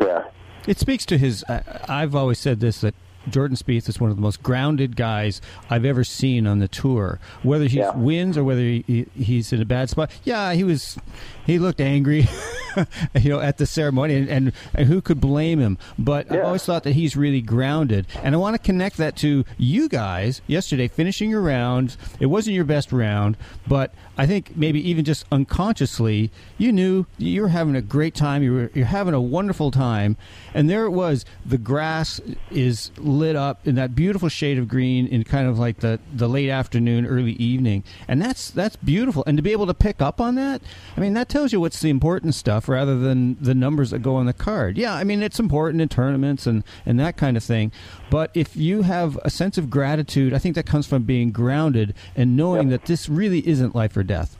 [0.00, 0.24] Yeah.
[0.66, 1.44] It speaks to his.
[1.48, 2.94] I I've always said this that
[3.30, 7.20] Jordan Spieth is one of the most grounded guys I've ever seen on the tour.
[7.42, 7.94] Whether he Yeah.
[7.96, 10.98] wins or whether he, he, he's in a bad spot, yeah, he was.
[11.44, 12.28] He looked angry,
[13.20, 15.76] you know, at the ceremony, and, and, and who could blame him?
[15.98, 19.44] But I've always thought that he's really grounded, and I want to connect that to
[19.58, 21.96] you guys yesterday finishing your round.
[22.20, 27.42] It wasn't your best round, but I think maybe even just unconsciously, you knew you
[27.42, 28.44] were having a great time.
[28.44, 30.16] You were you're having a wonderful time,
[30.54, 31.24] and there it was.
[31.44, 32.20] The grass
[32.52, 36.28] is lit up in that beautiful shade of green in kind of like the, the
[36.28, 39.22] late afternoon, early evening, and that's that's beautiful.
[39.26, 40.62] And to be able to pick up on that,
[40.96, 44.16] I mean, that tells you what's the important stuff rather than the numbers that go
[44.16, 44.76] on the card.
[44.78, 47.70] Yeah, I mean, it's important in tournaments and and that kind of thing.
[48.10, 51.94] But if you have a sense of gratitude, I think that comes from being grounded
[52.16, 52.80] and knowing Yep.
[52.82, 54.36] that this really isn't life or death.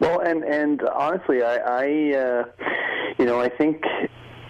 [0.00, 1.84] Well, and and honestly, I, I
[2.18, 2.44] uh,
[3.18, 3.82] you know, I think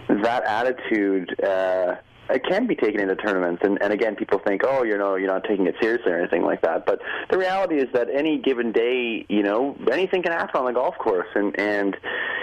[0.09, 1.39] that attitude.
[1.43, 1.97] Uh,
[2.31, 5.29] it can be taken into tournaments, and, and again, people think, oh, you know, you're
[5.29, 6.87] not taking it seriously or anything like that.
[6.87, 10.73] But the reality is that any given day, you know, anything can happen on the
[10.73, 11.97] golf course, and and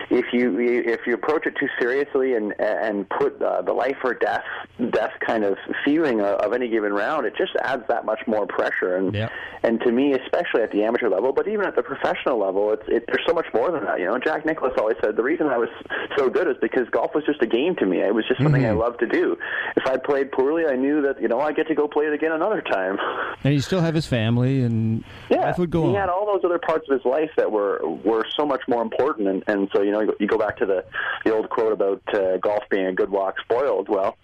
[0.10, 4.14] if you if you approach it too seriously and and put uh, the life or
[4.14, 4.44] death
[4.92, 8.46] death kind of feeling of, of any given round, it just adds that much more
[8.48, 8.96] pressure.
[8.96, 9.32] And Yep.
[9.64, 12.84] and to me, especially at the amateur level, but even at the professional level, it's
[12.88, 14.00] it, there's so much more than that.
[14.00, 15.70] You know, Jack Nicklaus always said the reason I was
[16.18, 18.00] so good is because golf was just a game to me.
[18.00, 19.38] It was just something I loved to do.
[19.76, 22.14] If I played poorly, I knew that you know I get to go play it
[22.14, 22.98] again another time.
[23.44, 25.96] And you still have his family, and Yeah, life would go he on.
[25.96, 29.28] had all those other parts of his life that were were so much more important,
[29.28, 30.84] and and so you know you go- back to the
[31.26, 33.90] the old quote about uh, golf being a good walk spoiled.
[33.90, 34.16] Well,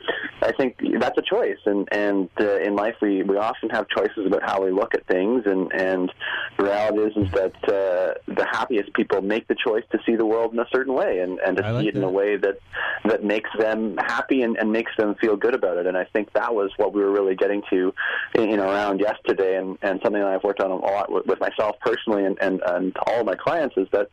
[0.41, 4.25] I think that's a choice, and and uh, in life we we often have choices
[4.27, 6.11] about how we look at things, and and
[6.57, 10.25] the reality is is that uh, the happiest people make the choice to see the
[10.25, 12.37] world in a certain way, and and to I like see it in a way
[12.37, 12.59] that
[13.05, 15.87] that makes them happy and, and makes them feel good about it.
[15.87, 17.93] And I think that was what we were really getting to,
[18.35, 21.39] you know, around yesterday, and, and something that I've worked on a lot with, with
[21.39, 24.09] myself personally and, and, and all of my clients is that,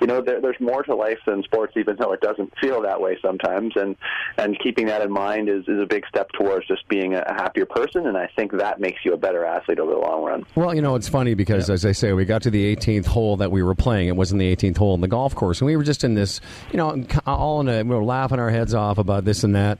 [0.00, 3.00] you know, there, there's more to life than sports, even though it doesn't feel that
[3.00, 3.72] way sometimes.
[3.76, 3.96] And
[4.38, 7.66] and keeping that in mind is, is a big step towards just being a, happier
[7.66, 8.06] person.
[8.06, 10.46] And I think that makes you a better athlete over the long run.
[10.54, 13.36] Well, you know, it's funny because, as I say, we got to the 18th hole
[13.38, 14.08] that we were playing.
[14.08, 15.60] It wasn't the 18th hole in the golf course.
[15.60, 18.50] And we were just in this, you know, all in a, we were laughing our
[18.50, 19.78] heads off about this and that.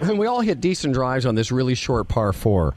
[0.00, 2.74] And we all hit decent drives on this really short par four.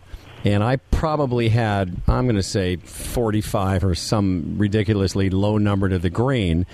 [0.47, 5.99] And I probably had, I'm going to say 45 or some ridiculously low number to
[5.99, 6.65] the green.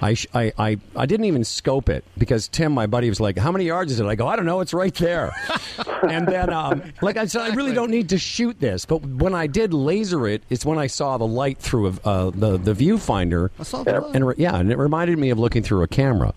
[0.00, 3.36] I, sh- I, I, I didn't even scope it because Tim, my buddy, was like,
[3.36, 4.06] How many yards is it?
[4.06, 4.60] I go, I don't know.
[4.60, 5.32] It's right there.
[6.08, 8.86] and then, um, like I said, I really don't need to shoot this.
[8.86, 12.56] But when I did laser it, it's when I saw the light through uh, the,
[12.56, 13.50] the viewfinder.
[13.58, 14.14] I saw the And- light.
[14.14, 16.32] and it- yeah, and it reminded me of looking through a camera.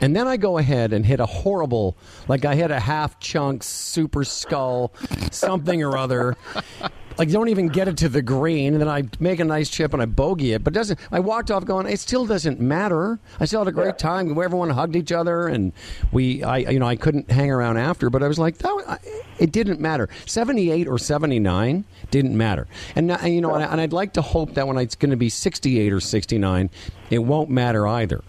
[0.00, 1.96] And then I go ahead and hit a horrible,
[2.28, 4.94] like I hit a half chunk super skull,
[5.30, 6.29] something or other.
[7.18, 9.92] Like don't even get it to the green, and then I make a nice chip
[9.92, 10.98] and I bogey it, but doesn't.
[11.12, 13.18] I walked off going, it still doesn't matter.
[13.38, 14.30] I still had a great time.
[14.30, 15.72] Everyone hugged each other, and
[16.12, 18.98] we, I, you know, I couldn't hang around after, but I was like, that, was-
[19.38, 20.08] it didn't matter.
[20.24, 22.66] Seventy eight or seventy nine didn't matter,
[22.96, 25.16] and you know, and, I, and I'd like to hope that when it's going to
[25.18, 26.70] be sixty eight or sixty nine,
[27.10, 28.22] it won't matter either.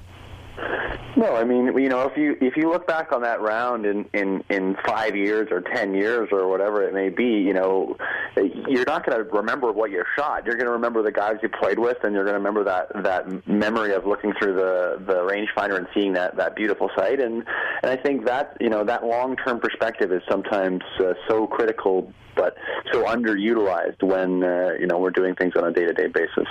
[1.18, 4.06] No, I mean, you know, if you if you look back on that round in
[4.14, 7.98] in in five years or ten years or whatever it may be, you know,
[8.38, 10.46] you're not going to remember what you shot.
[10.46, 13.04] You're going to remember the guys you played with, and you're going to remember that
[13.04, 17.20] that memory of looking through the the rangefinder and seeing that that beautiful sight.
[17.20, 17.44] And
[17.84, 22.14] and I think that you know that long term perspective is sometimes uh, so critical,
[22.36, 22.56] but
[22.94, 26.48] so underutilized when uh, you know we're doing things on a day to day basis.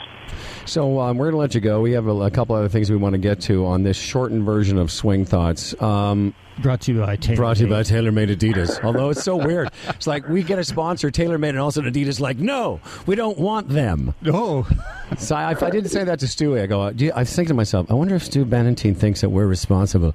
[0.66, 1.80] So um, we're going to let you go.
[1.80, 4.44] We have a, a couple other things we want to get to on this shortened
[4.44, 5.80] version of Swing Thoughts.
[5.82, 7.36] Um, Brought to you by Taylor.
[7.36, 7.86] brought to you by Made.
[7.86, 8.84] TaylorMade Adidas.
[8.84, 12.20] Although it's so weird, it's like we get a sponsor, TaylorMade, and also Adidas.
[12.20, 14.14] Like, no, we don't want them.
[14.20, 14.66] No.
[15.16, 16.90] So I, I didn't say that to Stewie, I go.
[16.92, 20.12] Do you, I think to myself, I wonder if Stu Bannatyne thinks that we're responsible.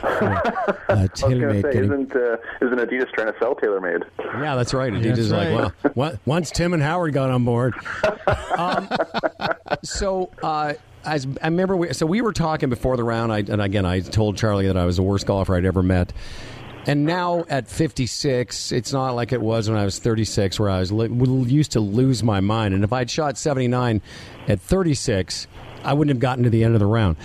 [0.00, 0.40] For, uh,
[0.90, 4.02] I was TaylorMade say, getting- isn't uh, isn't Adidas trying to sell TaylorMade?
[4.42, 4.92] Yeah, that's right.
[4.92, 5.96] Adidas That's is like, right.
[5.96, 7.74] well, on- once Tim and Howard got on board.
[8.58, 8.88] Um,
[9.82, 10.72] so uh,
[11.06, 14.00] as I remember, we, so we were talking before the round, I, and again, I
[14.00, 16.12] told Charlie that I was the worst golfer I'd ever met.
[16.86, 20.78] And now at 56, it's not like it was when I was 36, where I
[20.78, 21.08] was li-
[21.52, 22.74] used to lose my mind.
[22.74, 24.00] And if I'd shot 79
[24.46, 25.48] at 36,
[25.82, 27.16] I wouldn't have gotten to the end of the round.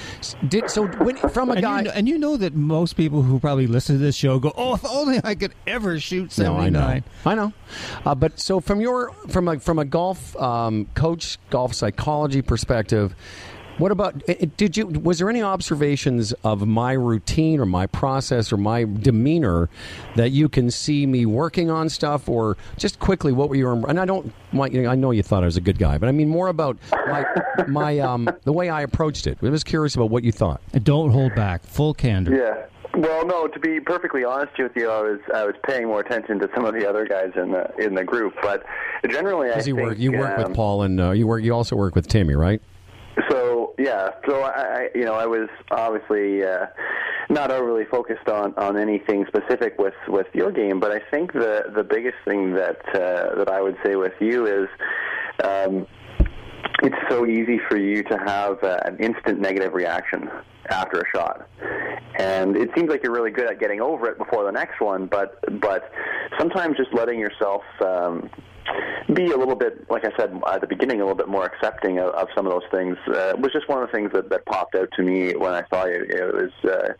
[0.47, 3.21] Did, so when, from a and guy, you, know, and you know that most people
[3.21, 6.55] who probably listen to this show go, "Oh, if only I could ever shoot No,
[6.55, 7.31] I 79." know.
[7.31, 7.53] I know.
[8.05, 13.15] Uh, but so from your from a from a golf um, coach, golf psychology perspective,
[13.81, 17.87] what about i- i- did you was there any observations of my routine or my
[17.87, 19.69] process or my demeanor
[20.15, 23.99] that you can see me working on stuff or just quickly what were your and
[23.99, 26.07] I don't want you know, I know you thought I was a good guy, but
[26.07, 27.25] I mean more about my
[27.67, 29.39] my um the way I approached it.
[29.41, 30.61] I was curious about what you thought.
[30.83, 31.63] Don't hold back.
[31.65, 32.35] Full candor.
[32.35, 32.65] Yeah.
[32.93, 33.47] Well, no.
[33.47, 36.65] To be perfectly honest with you, I was I was paying more attention to some
[36.65, 38.63] of the other guys in the in the group, but
[39.09, 41.53] generally, I you think work you work um, with Paul and uh, you work you
[41.53, 42.61] also work with Timmy, right?
[43.30, 46.68] So yeah, so I, I you know I was obviously uh,
[47.30, 51.72] not overly focused on, on anything specific with, with your game, but I think the
[51.76, 54.70] the biggest thing that uh, that I would say with you is.
[55.43, 55.88] Um,
[56.84, 60.30] it's so easy for you to have uh, an instant negative reaction
[60.70, 61.47] after a shot.
[62.18, 65.05] And it seems like you're really good at getting over it before the next one,
[65.05, 65.91] but but
[66.39, 68.30] sometimes just letting yourself um,
[69.14, 71.99] be a little bit, like I said at the beginning, a little bit more accepting
[71.99, 74.45] of, of some of those things uh, was just one of the things that, that
[74.45, 76.05] popped out to me when I saw you.
[76.07, 76.93] It was uh,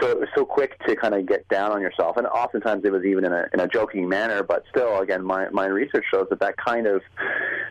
[0.00, 3.24] so so quick to kind of get down on yourself, and oftentimes it was even
[3.24, 4.42] in a in a joking manner.
[4.42, 7.02] But still, again, my my research shows that that kind of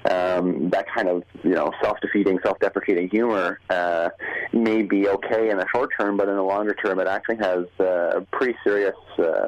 [0.09, 4.09] um, that kind of you know self defeating, self deprecating humor uh,
[4.51, 7.65] may be okay in the short term, but in the longer term, it actually has
[7.79, 9.47] uh, pretty serious uh,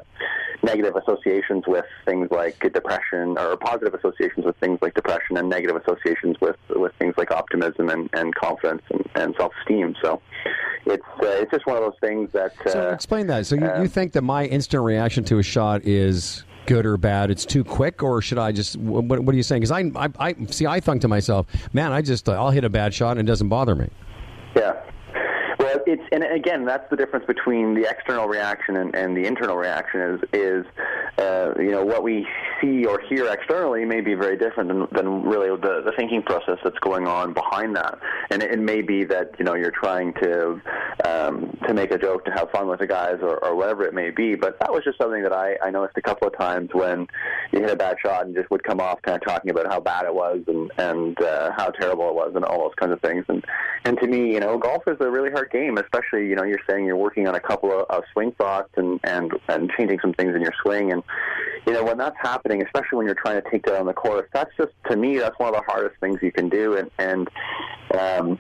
[0.64, 5.76] negative associations with things like depression, or positive associations with things like depression, and negative
[5.76, 9.96] associations with with things like optimism and, and confidence and, and self esteem.
[10.02, 10.22] So
[10.86, 12.54] it's uh, it's just one of those things that.
[12.66, 13.46] Uh, So explain that.
[13.46, 17.32] So you, you think that my instant reaction to a shot is good or bad?
[17.32, 18.78] It's too quick, or should I just?
[18.78, 19.62] What, what are you saying?
[19.62, 20.66] Because I, I, I see.
[20.66, 23.50] I think to myself, man, I just I'll hit a bad shot and it doesn't
[23.50, 23.90] bother me.
[24.56, 24.82] Yeah.
[25.86, 30.02] It's and again that's the difference between the external reaction and, and the internal reaction
[30.02, 30.66] is is
[31.18, 32.28] uh, you know what we
[32.62, 36.58] see or hear externally may be very different than, than really the, the thinking process
[36.64, 38.00] that's going on behind that.
[38.30, 40.62] And it, it may be that you know you're trying to
[41.06, 43.94] um, to make a joke to have fun with the guys or, or whatever it
[43.94, 44.36] may be.
[44.36, 47.08] But that was just something that I, I noticed a couple of times when
[47.52, 49.80] you hit a bad shot and just would come off kind of talking about how
[49.80, 53.02] bad it was and and uh, how terrible it was and all those kinds of
[53.02, 53.26] things.
[53.28, 53.44] And
[53.86, 56.60] and to me, you know, golf is a really hard game, especially you know you're
[56.70, 60.14] saying you're working on a couple of, of swing thoughts and and and changing some
[60.14, 60.92] things in your swing.
[60.92, 61.04] And
[61.66, 64.52] you know when that's happening, especially when you're trying to take down the course, that's
[64.58, 66.78] just to me that's one of the hardest things you can do.
[66.78, 67.30] And and
[67.98, 68.40] um,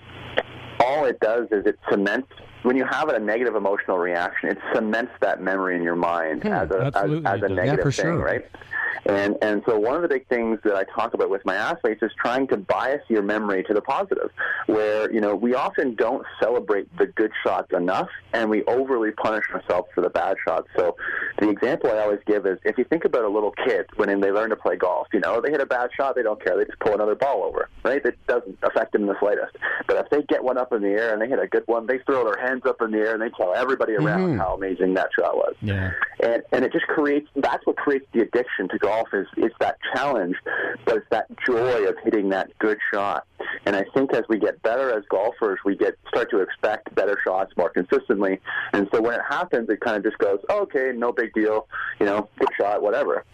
[0.80, 2.32] all it does is it cements
[2.66, 6.47] when you have a negative emotional reaction, it cements that memory in your mind Hmm,
[6.49, 8.18] as a as, as a negative Yeah, thing, sure.
[8.18, 8.45] right?
[9.07, 12.01] And and so one of the big things that I talk about with my athletes
[12.01, 14.32] is trying to bias your memory to the positive,
[14.66, 19.43] where you know we often don't celebrate the good shots enough, and we overly punish
[19.53, 20.68] ourselves for the bad shots.
[20.76, 20.95] So
[21.38, 24.32] the example I always give is if you think about a little kid when they
[24.32, 26.66] learn to play golf, you know they hit a bad shot, they don't care, they
[26.66, 28.03] just pull another ball over, right?
[28.03, 29.55] It doesn't affect them in the slightest.
[29.86, 31.86] But if they get one up in the air and they hit a good one,
[31.86, 34.38] they throw their hands up in the air and they tell everybody around mm-hmm.
[34.38, 35.56] how amazing that shot was.
[35.62, 35.91] Yeah.
[36.22, 39.78] and and it just creates that's what creates the addiction to golf is it's that
[39.93, 40.36] challenge
[40.86, 43.26] but it's that joy of hitting that good shot.
[43.66, 47.18] And i think as we get better as golfers we get start to expect better
[47.24, 48.39] shots more consistently.
[48.74, 51.68] And so when it happens it kind of just goes okay no big deal
[51.99, 53.26] you know good shot whatever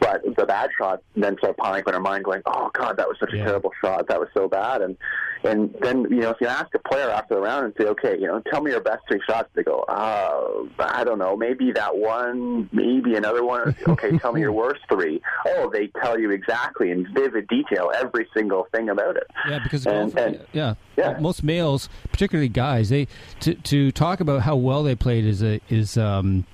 [0.00, 3.08] but the bad shots then start piling up in our mind, going, "Oh God, that
[3.08, 3.42] was such Yeah.
[3.42, 4.06] a terrible shot.
[4.08, 4.96] That was so bad." And
[5.42, 8.16] and then you know, if you ask a player after the round and say, "Okay,
[8.18, 11.72] you know, tell me your best three shots," they go, "Oh, I don't know, maybe
[11.72, 15.20] that one, maybe another one." Okay, tell me your worst three.
[15.46, 19.26] Oh, they tell you exactly in vivid detail every single thing about it.
[19.48, 21.18] Yeah, because And- golf, and- yeah, yeah.
[21.18, 23.08] most males, particularly guys, they
[23.40, 26.44] to to talk about how well they played is a is um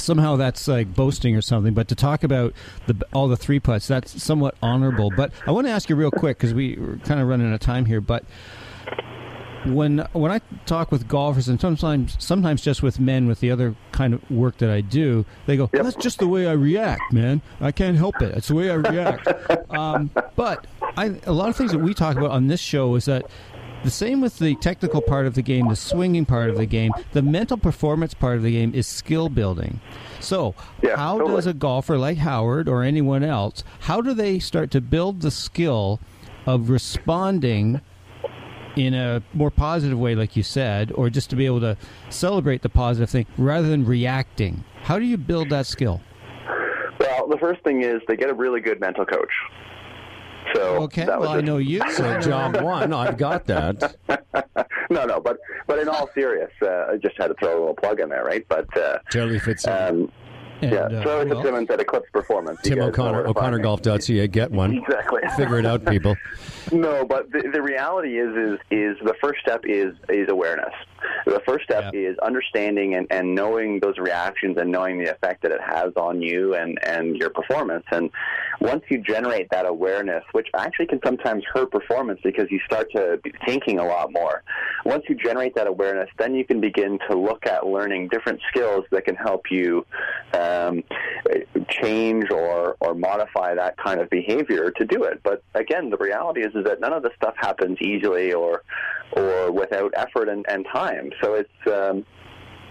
[0.00, 1.74] somehow that's like boasting or something.
[1.74, 2.52] But to talk about
[2.86, 5.10] the all the three putts, that's somewhat honorable.
[5.16, 7.54] But I want to ask you real quick because we, we're kind of running out
[7.54, 8.24] of time here, but.
[9.66, 13.74] When when I talk with golfers and sometimes sometimes just with men with the other
[13.90, 15.82] kind of work that I do, they go, Yep.
[15.82, 17.42] "That's just the way I react, man.
[17.60, 18.36] I can't help it.
[18.36, 19.26] It's the way I react."
[19.70, 23.06] um, but I, a lot of things that we talk about on this show is
[23.06, 23.26] that
[23.84, 26.92] the same with the technical part of the game, the swinging part of the game,
[27.12, 29.80] the mental performance part of the game is skill building.
[30.20, 31.36] So, Yeah, how totally.
[31.36, 35.30] does a golfer like Howard or anyone else, how do they start to build the
[35.30, 36.00] skill
[36.46, 37.80] of responding
[38.76, 41.76] in a more positive way, like you said, or just to be able to
[42.10, 44.64] celebrate the positive thing rather than reacting?
[44.82, 46.00] How do you build that skill?
[47.00, 49.30] Well, the first thing is they get a really good mental coach.
[50.54, 51.80] So Okay, that was well, I know you.
[51.90, 53.96] So job one, I've got that.
[54.90, 57.74] no, no, but but in all serious, uh, I just had to throw a little
[57.74, 58.44] plug in there, right?
[58.48, 59.90] But uh, Charlie Fitzsimmons.
[60.08, 60.12] um,
[60.62, 61.38] And, yeah, uh, Charlie else?
[61.38, 62.58] Fitzsimmons at Eclipse Performance.
[62.62, 63.26] Tim O'Connor.
[63.28, 64.26] O'ConnorGolf.ca.
[64.28, 64.78] Get one.
[64.88, 65.20] Exactly.
[65.36, 66.16] Figure it out, people.
[66.72, 70.74] No, but the, the reality is, is, is the first step is is awareness.
[71.26, 72.10] The first step Yeah.
[72.10, 76.20] is understanding and, and knowing those reactions and knowing the effect that it has on
[76.20, 77.84] you and, and your performance.
[77.92, 78.10] And
[78.60, 83.20] once you generate that awareness, which actually can sometimes hurt performance because you start to
[83.22, 84.42] be thinking a lot more.
[84.84, 88.84] Once you generate that awareness, then you can begin to look at learning different skills
[88.90, 89.86] that can help you
[90.34, 90.82] um,
[91.68, 95.20] change or or modify that kind of behavior to do it.
[95.22, 98.62] But again, the reality is is that none of this stuff happens easily or
[99.12, 101.10] or without effort and, and time.
[101.22, 102.04] So it's um,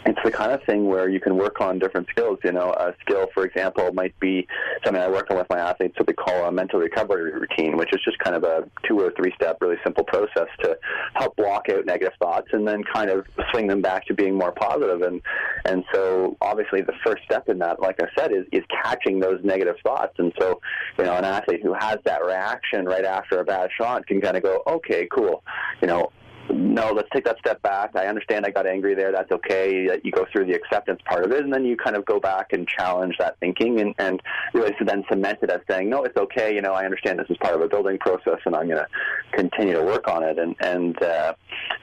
[0.06, 2.40] it's the kind of thing where you can work on different skills.
[2.44, 4.48] You know, a skill, for example, might be
[4.86, 7.90] something I work on with my athletes, what they call a mental recovery routine, which
[7.94, 10.78] is just kind of a two or three step, really simple process to
[11.14, 14.52] help block out negative thoughts and then kind of swing them back to being more
[14.52, 15.02] positive.
[15.02, 15.22] And
[15.66, 19.40] and so obviously the first step in that, like I said, is is catching those
[19.44, 20.14] negative thoughts.
[20.20, 20.62] And so
[20.98, 24.38] you know, an athlete who has that reaction right after a bad shot can kind
[24.38, 25.44] of go, okay, cool,
[25.82, 26.12] you know
[26.50, 27.96] no, let's take that step back.
[27.96, 29.12] I understand I got angry there.
[29.12, 30.00] That's okay.
[30.04, 32.54] You go through the acceptance part of it, and then you kind of go back
[32.54, 34.22] and challenge that thinking and, and
[34.54, 36.54] really so then cement it as saying, no, it's okay.
[36.54, 38.88] You know, I understand this is part of a building process, and I'm going to
[39.32, 40.38] continue to work on it.
[40.38, 41.34] And, and uh,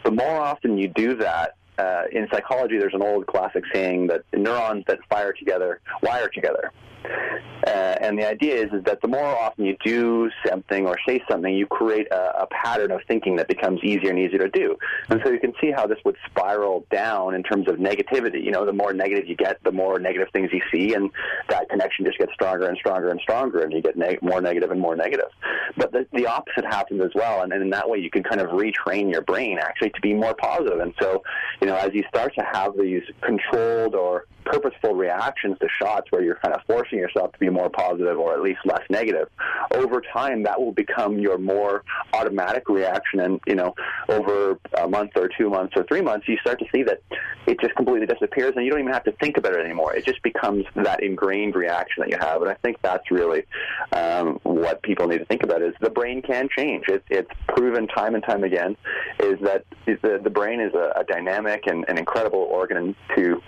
[0.04, 4.22] the more often you do that, uh, in psychology, there's an old classic saying that
[4.32, 6.70] neurons that fire together wire together.
[7.04, 11.22] Uh, and the idea is, is that the more often you do something or say
[11.30, 14.76] something, you create a, a, pattern of thinking that becomes easier and easier to do.
[15.08, 18.42] And so you can see how this would spiral down in terms of negativity.
[18.42, 21.10] You know, the more negative you get, the more negative things you see, and
[21.48, 24.70] that connection just gets stronger and stronger and stronger, and you get neg- more negative
[24.70, 25.28] and more negative.
[25.76, 28.40] But the, the opposite happens as well, and, and in that way you can kind
[28.40, 30.80] of retrain your brain actually to be more positive.
[30.80, 31.22] And so,
[31.60, 36.22] you know, as you start to have these controlled or purposeful reactions to shots where
[36.22, 39.28] you're kind of forcing yourself to be more positive or at least less negative,
[39.72, 43.20] over time that will become your more automatic reaction.
[43.20, 43.74] And, you know,
[44.08, 47.00] over a month or two months or three months, you start to see that
[47.46, 49.94] it just completely disappears and you don't even have to think about it anymore.
[49.94, 52.42] It just becomes that ingrained reaction that you have.
[52.42, 53.44] And I think that's really
[53.92, 56.88] um, what people need to think about is the brain can change.
[56.88, 58.76] It, it's proven time and time again
[59.20, 63.42] is that the, the brain is a, a dynamic and an incredible organ to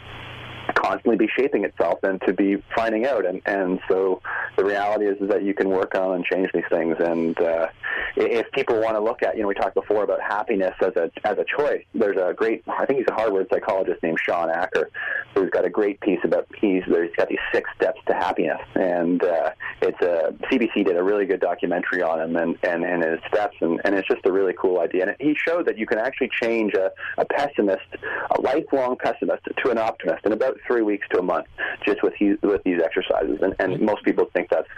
[0.87, 3.27] constantly be shaping itself and to be finding out.
[3.27, 4.21] And, and so
[4.57, 6.97] the reality is, is that you can work on and change these things.
[6.99, 7.69] And uh,
[8.17, 11.11] if people want to look at, you know, we talked before about happiness as a
[11.25, 11.85] as a choice.
[11.95, 14.91] There's a great, I think he's a Harvard psychologist named Shawn Achor,
[15.35, 19.23] who's got a great piece about he's he's got these six steps to happiness, and
[19.23, 19.51] uh,
[19.83, 23.57] it's a CBC did a really good documentary on him and and, and his steps,
[23.61, 25.07] and, and it's just a really cool idea.
[25.07, 27.87] And he showed that you can actually change a, a pessimist,
[28.31, 31.47] a lifelong pessimist, to an optimist in about three weeks to a month,
[31.85, 33.39] just with he, with these exercises.
[33.43, 34.69] And, and most people think that's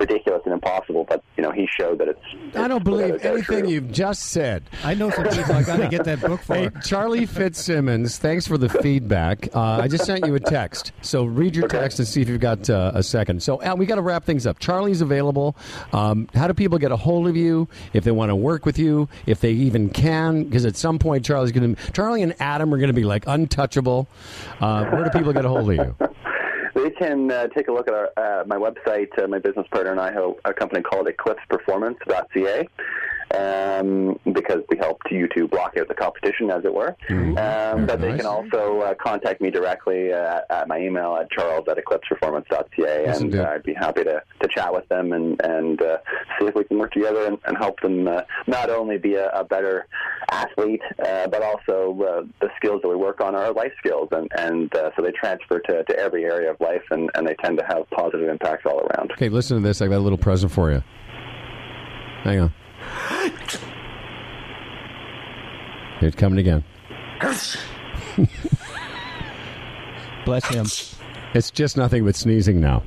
[0.00, 2.20] ridiculous and impossible, but you know he showed that it's.
[2.32, 3.68] it's I don't believe without a anything true.
[3.70, 4.64] you've just said.
[4.84, 6.54] I know some people I got to get that book for.
[6.54, 9.48] Hey, Charlie Fitzsimmons, thanks for the feedback.
[9.54, 10.92] Uh, I just sent you a text.
[11.02, 11.78] So read your Okay.
[11.78, 13.42] text and see if you've got uh, a second.
[13.42, 14.58] So Al, we got to wrap things up.
[14.58, 15.56] Charlie's available.
[15.92, 18.78] Um, how do people get a hold of you if they want to work with
[18.78, 20.44] you, if they even can?
[20.44, 23.24] Because at some point, Charlie's going to, Charlie and Adam are going to be like
[23.26, 24.08] untouchable.
[24.60, 25.96] Uh, where do people get a hold of you?
[26.74, 29.08] They can uh, take a look at our, uh, my website.
[29.20, 32.68] Uh, my business partner and I have a company called EclipsePerformance.ca
[33.36, 36.96] um, because we helped you to block out the competition, as it were.
[37.10, 38.18] Um, but they nice.
[38.18, 43.32] can also uh, contact me directly uh, at my email at charles at EclipsePerformance.ca, Listen
[43.32, 45.98] and I'd be happy to, to chat with them and, and uh,
[46.38, 49.28] see if we can work together and, and help them uh, not only be a,
[49.30, 49.86] a better
[50.30, 54.30] athlete, uh, but also uh, the skills that we work on are life skills, and,
[54.38, 57.58] and uh, so they transfer to, to every area of life, and, and they tend
[57.58, 59.12] to have positive impacts all around.
[59.12, 59.80] Okay, listen to this.
[59.80, 60.82] I got a little present for you.
[62.24, 62.54] Hang on.
[66.00, 66.62] Here it's coming again.
[70.24, 70.66] Bless him.
[71.34, 72.82] It's just nothing but sneezing now.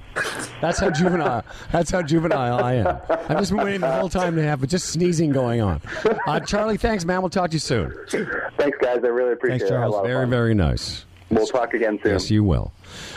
[0.62, 1.44] That's how juvenile.
[1.72, 2.88] That's how juvenile I am.
[3.10, 5.82] I've just been waiting the whole time to have just sneezing going on.
[6.28, 7.22] Uh, Charlie, thanks, man.
[7.22, 7.94] We'll talk to you soon.
[8.10, 9.00] Thanks, guys.
[9.04, 9.76] I really appreciate Thanks, it.
[9.76, 9.94] I had a Charles.
[9.96, 11.06] lot of Very, very nice.
[11.30, 12.12] We'll talk again soon.
[12.14, 12.74] Yes, you will.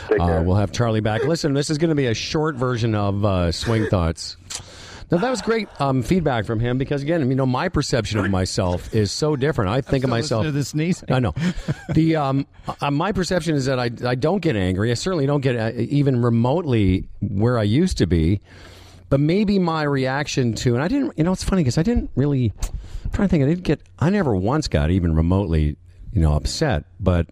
[0.09, 1.23] Take Uh, we'll have Charlie back.
[1.25, 4.37] Listen, this is going to be a short version of uh, Swing Thoughts.
[5.11, 8.29] Now that was great um, feedback from him because again, you know, my perception of
[8.29, 9.71] myself is so different.
[9.71, 10.45] I think of myself.
[10.45, 11.03] to the.
[11.09, 11.33] I know.
[11.93, 12.47] The um,
[12.81, 14.91] uh, my perception is that I I don't get angry.
[14.91, 18.41] I certainly don't get uh, even remotely where I used to be.
[19.09, 21.17] But maybe my reaction to and I didn't.
[21.17, 22.51] You know, it's funny because I didn't really.
[23.03, 23.43] I'm trying to think.
[23.43, 23.81] I didn't get.
[23.99, 25.77] I never once got even remotely,
[26.11, 26.85] you know, upset.
[26.99, 27.27] But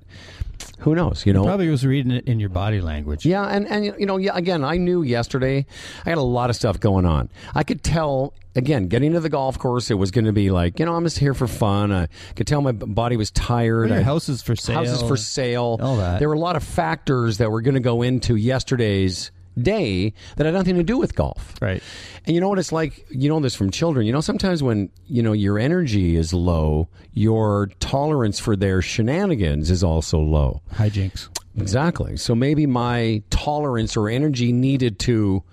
[0.83, 1.25] who knows?
[1.25, 3.25] You know, Probably was reading it in your body language.
[3.25, 4.31] yeah, and and you know, yeah.
[4.35, 5.65] Again, I knew yesterday
[6.05, 7.29] I had a lot of stuff going on.
[7.55, 8.33] I could tell.
[8.55, 11.03] Again, getting to the golf course, it was going to be like you know I'm
[11.05, 11.91] just here for fun.
[11.91, 13.89] I could tell my body was tired.
[13.89, 14.75] Your I- house is for sale.
[14.75, 15.79] houses for sale.
[15.81, 16.19] All that.
[16.19, 19.31] There were a lot of factors that were going to go into yesterday's
[19.61, 21.55] day that had nothing to do with golf.
[21.61, 21.81] Right.
[22.25, 23.05] And you know what it's like?
[23.09, 24.05] You know this from children.
[24.05, 29.69] You know, sometimes when, you know, your energy is low, your tolerance for their shenanigans
[29.69, 30.61] is also low.
[30.73, 31.29] Hijinks.
[31.57, 32.17] exactly.
[32.17, 35.43] So maybe my tolerance or energy needed to,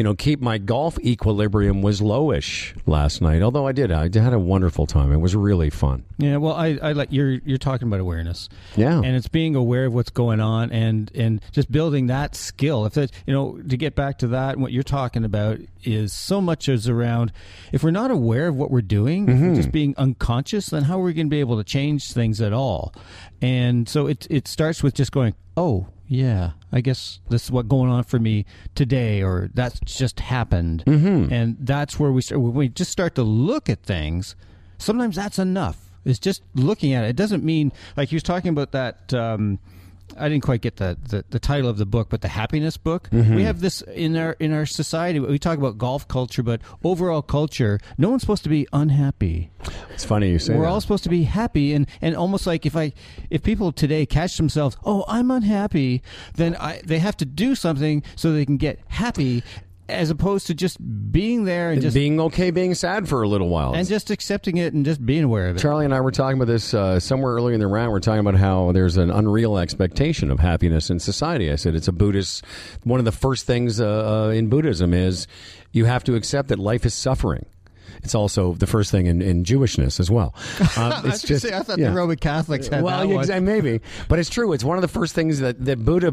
[0.00, 3.42] you know, keep my golf equilibrium was lowish last night.
[3.42, 5.12] Although I did, I had a wonderful time.
[5.12, 6.04] It was really fun.
[6.16, 8.48] Yeah, well, I, I like you're you're talking about awareness.
[8.76, 8.96] Yeah.
[8.96, 12.86] and it's being aware of what's going on and and just building that skill.
[12.86, 16.40] If that you know to get back to that, what you're talking about is so
[16.40, 17.30] much is around.
[17.70, 19.70] If we're not aware of what we're doing, if we're just mm-hmm.
[19.70, 22.94] being unconscious, then how are we going to be able to change things at all?
[23.42, 27.68] And so it it starts with just going, oh yeah, I guess this is what
[27.68, 28.44] going on for me
[28.74, 31.32] today, or that's just happened, mm-hmm.
[31.32, 32.40] and that's where we start.
[32.40, 34.34] When we just start to look at things,
[34.76, 35.92] sometimes that's enough.
[36.04, 37.10] It's just looking at it.
[37.10, 39.14] It doesn't mean like he was talking about that.
[39.14, 39.60] Um,
[40.18, 43.08] I didn't quite get the, the, the title of the book, but the happiness book.
[43.10, 43.34] Mm-hmm.
[43.34, 45.20] We have this in our in our society.
[45.20, 49.50] We talk about golf culture, but overall culture, no one's supposed to be unhappy.
[49.90, 50.68] It's funny you say We're that.
[50.70, 52.92] all supposed to be happy, and, and almost like if I
[53.30, 56.02] if people today catch themselves, oh, I'm unhappy,
[56.34, 59.42] then I they have to do something so they can get happy,
[59.90, 60.78] as opposed to just
[61.12, 63.74] being there and just being okay, being sad for a little while.
[63.74, 65.60] and just accepting it and just being aware of it.
[65.60, 67.92] Charlie and I were talking about this uh, somewhere earlier in the round.
[67.92, 71.50] We're talking about how there's an unreal expectation of happiness in society.
[71.50, 72.44] I said it's a Buddhist.
[72.84, 75.26] One of the first things uh, uh, in Buddhism is
[75.72, 77.46] you have to accept that life is suffering.
[78.02, 80.34] It's also the first thing in, in Jewishness as well.
[80.76, 81.90] Uh, it's just I thought yeah.
[81.90, 84.52] the Roman Catholics had well, that maybe, but it's true.
[84.52, 86.12] It's one of the first things that, that Buddha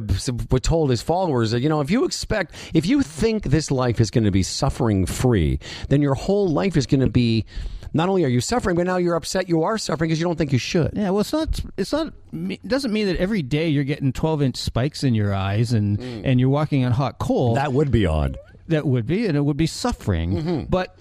[0.60, 4.10] told his followers that you know if you expect, if you think this life is
[4.10, 5.60] going to be suffering free,
[5.90, 7.46] then your whole life is going to be.
[7.94, 9.48] Not only are you suffering, but now you're upset.
[9.48, 10.92] You are suffering because you don't think you should.
[10.94, 11.60] Yeah, well, it's not.
[11.78, 12.14] It's not.
[12.34, 16.00] It doesn't mean that every day you're getting 12 inch spikes in your eyes and
[16.00, 17.54] and you're walking on hot coal.
[17.54, 17.56] Mm.
[17.56, 18.38] That would be odd.
[18.68, 20.34] that would be, and it would be suffering.
[20.34, 20.64] Mm-hmm.
[20.66, 20.98] But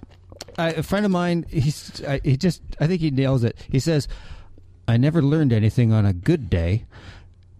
[0.58, 2.62] I, a friend of mine, he's I, he just.
[2.80, 3.56] I think he nails it.
[3.70, 4.08] He says,
[4.88, 6.84] "I never learned anything on a good day."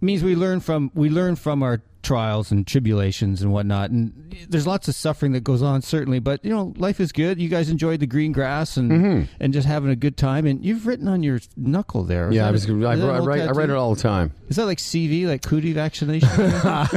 [0.01, 3.89] Means we learn from we learn from our trials and tribulations and whatnot.
[3.89, 6.19] And there's lots of suffering that goes on, certainly.
[6.19, 7.39] But you know, life is good.
[7.39, 10.45] You guys enjoyed the green grass and and just having a good time.
[10.45, 12.31] And you've written on your knuckle there.
[12.31, 12.69] Yeah, I was.
[12.69, 14.31] a- I, I, write, I write it all the time.
[14.47, 16.29] Is that like CV, like cootie vaccination?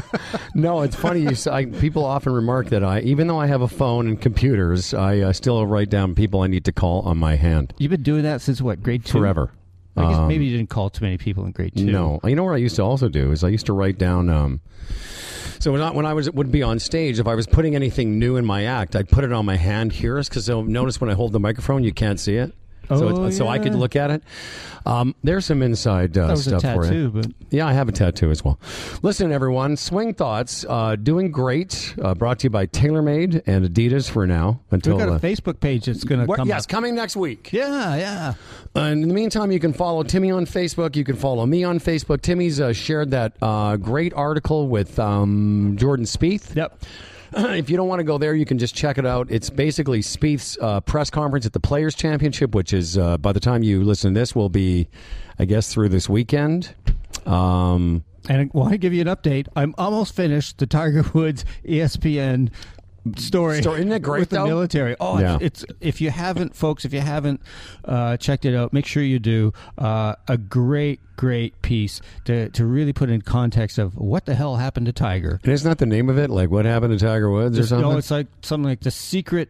[0.54, 1.20] No, it's funny.
[1.20, 4.92] You, I, people often remark that I, even though I have a phone and computers,
[4.92, 8.02] I uh, still write down people I need to call on my hand You've been
[8.02, 9.18] doing that since what, grade two?
[9.18, 9.52] forever.
[10.04, 11.84] I guess Um, maybe you didn't call too many people in grade two.
[11.84, 14.28] No, you know what I used to also do is I used to write down.
[14.28, 14.60] Um,
[15.58, 18.18] so when I, when I was would be on stage, if I was putting anything
[18.18, 21.14] new in my act, I'd put it on my hand here because notice when I
[21.14, 22.54] hold the microphone, you can't see it.
[22.98, 24.22] So, Oh, so I could look at it.
[24.86, 26.90] Um, there's some inside uh, That was a stuff for you.
[26.90, 28.58] tattoo, but Yeah, I have a tattoo as well.
[29.02, 31.94] Listen, everyone, Swing Thoughts, uh, doing great.
[32.00, 34.60] Uh, brought to you by TaylorMade and Adidas for now.
[34.70, 36.70] Until we've got a Facebook page that's going to come yes, up.
[36.70, 37.52] coming next week.
[37.52, 38.34] Yeah, yeah.
[38.74, 40.96] And in the meantime, you can follow Timmy on Facebook.
[40.96, 42.22] You can follow me on Facebook.
[42.22, 46.54] Timmy's uh, shared that uh, great article with um, Jordan Spieth.
[46.56, 46.82] Yep.
[47.36, 49.30] if you don't want to go there, you can just check it out.
[49.30, 53.40] It's basically Spieth's uh, press conference at the Players Championship, which is uh, by the
[53.40, 54.88] time you listen to this, will be,
[55.38, 56.74] I guess, through this weekend.
[57.26, 59.48] Um, And I want to give you an update.
[59.56, 62.50] I'm almost finished the Tiger Woods ESPN
[63.16, 63.60] story.
[63.62, 63.80] Story.
[63.80, 64.96] Isn't it great, with the military?
[65.00, 65.38] Oh, Yeah.
[65.40, 67.40] it's, it's if you haven't, folks, if you haven't
[67.84, 69.52] uh, checked it out, make sure you do.
[69.78, 74.56] Uh, a great, great piece to to really put in context of what the hell
[74.56, 75.38] happened to Tiger.
[75.42, 76.30] and isn't that the name of it?
[76.30, 77.88] Like what happened to Tiger Woods or something?
[77.90, 79.48] No, it's like something like the secret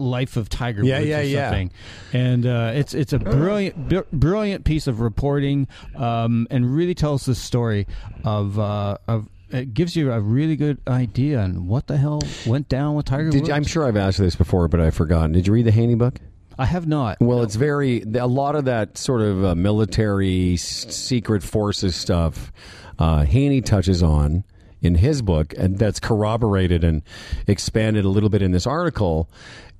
[0.00, 1.48] life of Tiger Yeah, Woods yeah, or yeah.
[1.50, 1.72] something.
[2.12, 5.66] And uh, it's it's a brilliant br- brilliant piece of reporting,
[5.96, 7.86] um, and really tells the story
[8.24, 9.28] of uh, of.
[9.50, 13.30] It gives you a really good idea on what the hell went down with Tiger
[13.30, 13.48] Did Woods.
[13.48, 15.32] you, I'm sure I've asked you this before, but I've forgotten.
[15.32, 16.18] Did you read the Haney book?
[16.58, 17.18] I have not.
[17.20, 20.62] Well, it's very a lot of that sort of uh, military s-
[20.94, 22.52] secret forces stuff.
[22.98, 24.44] Uh, Haney touches on
[24.82, 27.02] in his book, and that's corroborated and
[27.46, 29.30] expanded a little bit in this article.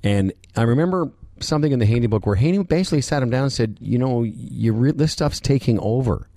[0.05, 1.11] And I remember
[1.41, 4.23] something in the Haney book where Haney basically sat him down and said, "You know,
[4.23, 6.29] you re- this stuff's taking over."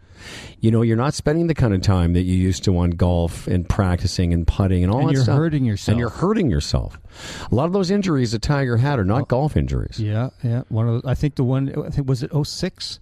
[0.59, 3.47] You know, you're not spending the kind of time that you used to on golf
[3.47, 5.37] and practicing and putting and all And that you're stuff.
[5.37, 5.93] hurting yourself.
[5.93, 6.99] And you're hurting yourself.
[7.51, 9.99] A lot of those injuries that Tiger had are not golf injuries.
[9.99, 10.63] Yeah, yeah.
[10.69, 12.99] One of the, I think the one I think was it 06?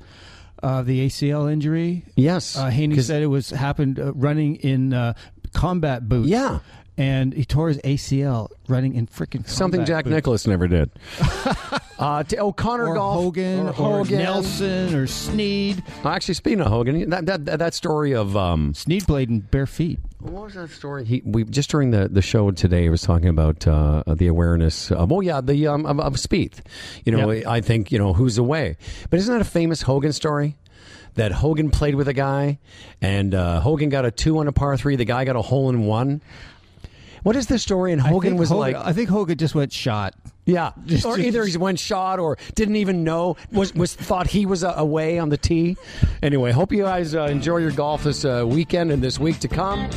[0.62, 2.04] Uh, the ACL injury.
[2.16, 2.58] Yes.
[2.58, 5.14] Uh, Haney said it was happened uh, running in uh,
[5.54, 6.28] combat boots.
[6.28, 6.60] Yeah.
[7.00, 10.14] And he tore his ACL running in freaking Something Jack boots.
[10.14, 10.92] Nicklaus never did.
[11.98, 15.82] uh, to O'Connor or golf Hogan or or, Nelson or Snead.
[16.04, 20.00] Actually, speaking of Hogan, that that that story of um, Snead played in bare feet.
[20.20, 21.06] what was that story?
[21.06, 24.92] He we just during the, the show today he was talking about uh, the awareness.
[24.92, 26.60] Of, oh yeah, the um, of, of Spieth.
[27.06, 27.48] You know, Yep.
[27.48, 28.76] I think you know who's away,
[29.10, 30.58] but isn't that a famous Hogan story?
[31.16, 32.60] that Hogan played with a guy,
[33.02, 34.96] and uh, Hogan got a two on a par three.
[34.96, 36.22] The guy got a hole in one.
[37.24, 37.92] What is the story?
[37.94, 40.14] And Hogan was Hogan- like, I think Hogan just went shot.
[40.46, 44.46] yeah, Just- or either he went shot or didn't even know was was thought he
[44.46, 45.76] was uh, away on the tee.
[46.24, 49.48] Anyway, hope you guys uh, enjoy your golf this uh, weekend and this week to
[49.48, 49.90] come.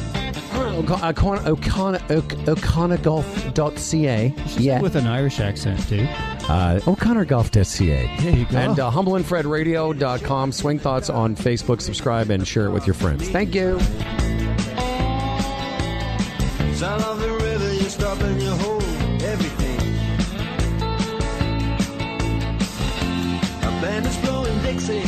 [0.55, 4.35] O'Connor, O'Connor, O'ConnorGolf.ca.
[4.59, 4.81] Yeah.
[4.81, 6.07] With an Irish accent, too.
[6.49, 8.17] Uh, O'ConnorGolf.ca.
[8.21, 8.57] There you go.
[8.59, 10.53] And uh, humbleandfredradio.com.
[10.53, 11.81] Swing Thoughts on Facebook.
[11.81, 13.29] Subscribe and share it with your friends.
[13.29, 13.79] Thank you.
[16.83, 18.83] Sound of the river, you stop and you hold
[19.23, 19.79] everything.
[23.63, 25.05] A band is blowing Dixie,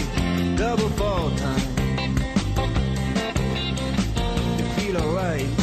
[0.55, 1.61] double ball time.
[4.57, 5.53] You feel alright.